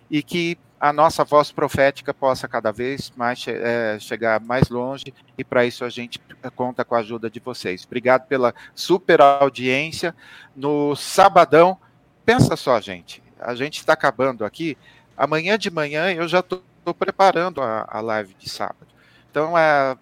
[0.09, 5.43] e que a nossa voz profética possa cada vez mais é, chegar mais longe e
[5.43, 6.19] para isso a gente
[6.55, 7.83] conta com a ajuda de vocês.
[7.85, 10.15] Obrigado pela super audiência
[10.55, 11.77] no sabadão.
[12.25, 14.77] Pensa só, gente, a gente está acabando aqui.
[15.17, 16.63] Amanhã de manhã eu já estou
[16.97, 18.87] preparando a, a, live de sábado.
[19.29, 19.97] Então é,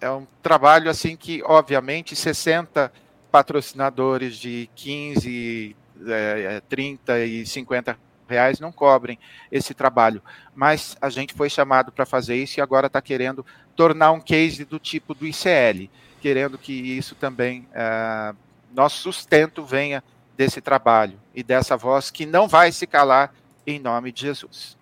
[0.00, 2.92] é um trabalho assim que, obviamente, 60
[3.30, 5.74] patrocinadores de 15,
[6.06, 7.98] é, 30 e 50
[8.32, 9.18] reais não cobrem
[9.50, 10.22] esse trabalho.
[10.54, 13.44] Mas a gente foi chamado para fazer isso e agora está querendo
[13.76, 15.88] tornar um case do tipo do ICL,
[16.20, 18.36] querendo que isso também, uh,
[18.74, 20.02] nosso sustento venha
[20.36, 23.32] desse trabalho e dessa voz que não vai se calar
[23.66, 24.76] em nome de Jesus.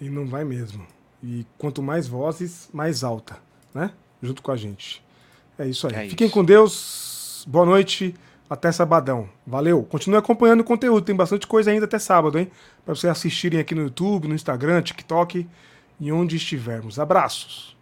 [0.00, 0.86] E não vai mesmo.
[1.22, 3.38] E quanto mais vozes, mais alta,
[3.74, 3.92] né?
[4.22, 5.02] Junto com a gente.
[5.58, 5.94] É isso aí.
[5.94, 6.34] É Fiquem isso.
[6.34, 7.44] com Deus.
[7.48, 8.14] Boa noite.
[8.50, 9.28] Até sabadão.
[9.46, 9.82] Valeu.
[9.84, 11.04] Continue acompanhando o conteúdo.
[11.04, 12.50] Tem bastante coisa ainda até sábado, hein?
[12.84, 15.46] Para vocês assistirem aqui no YouTube, no Instagram, TikTok
[16.00, 16.98] e onde estivermos.
[16.98, 17.77] Abraços.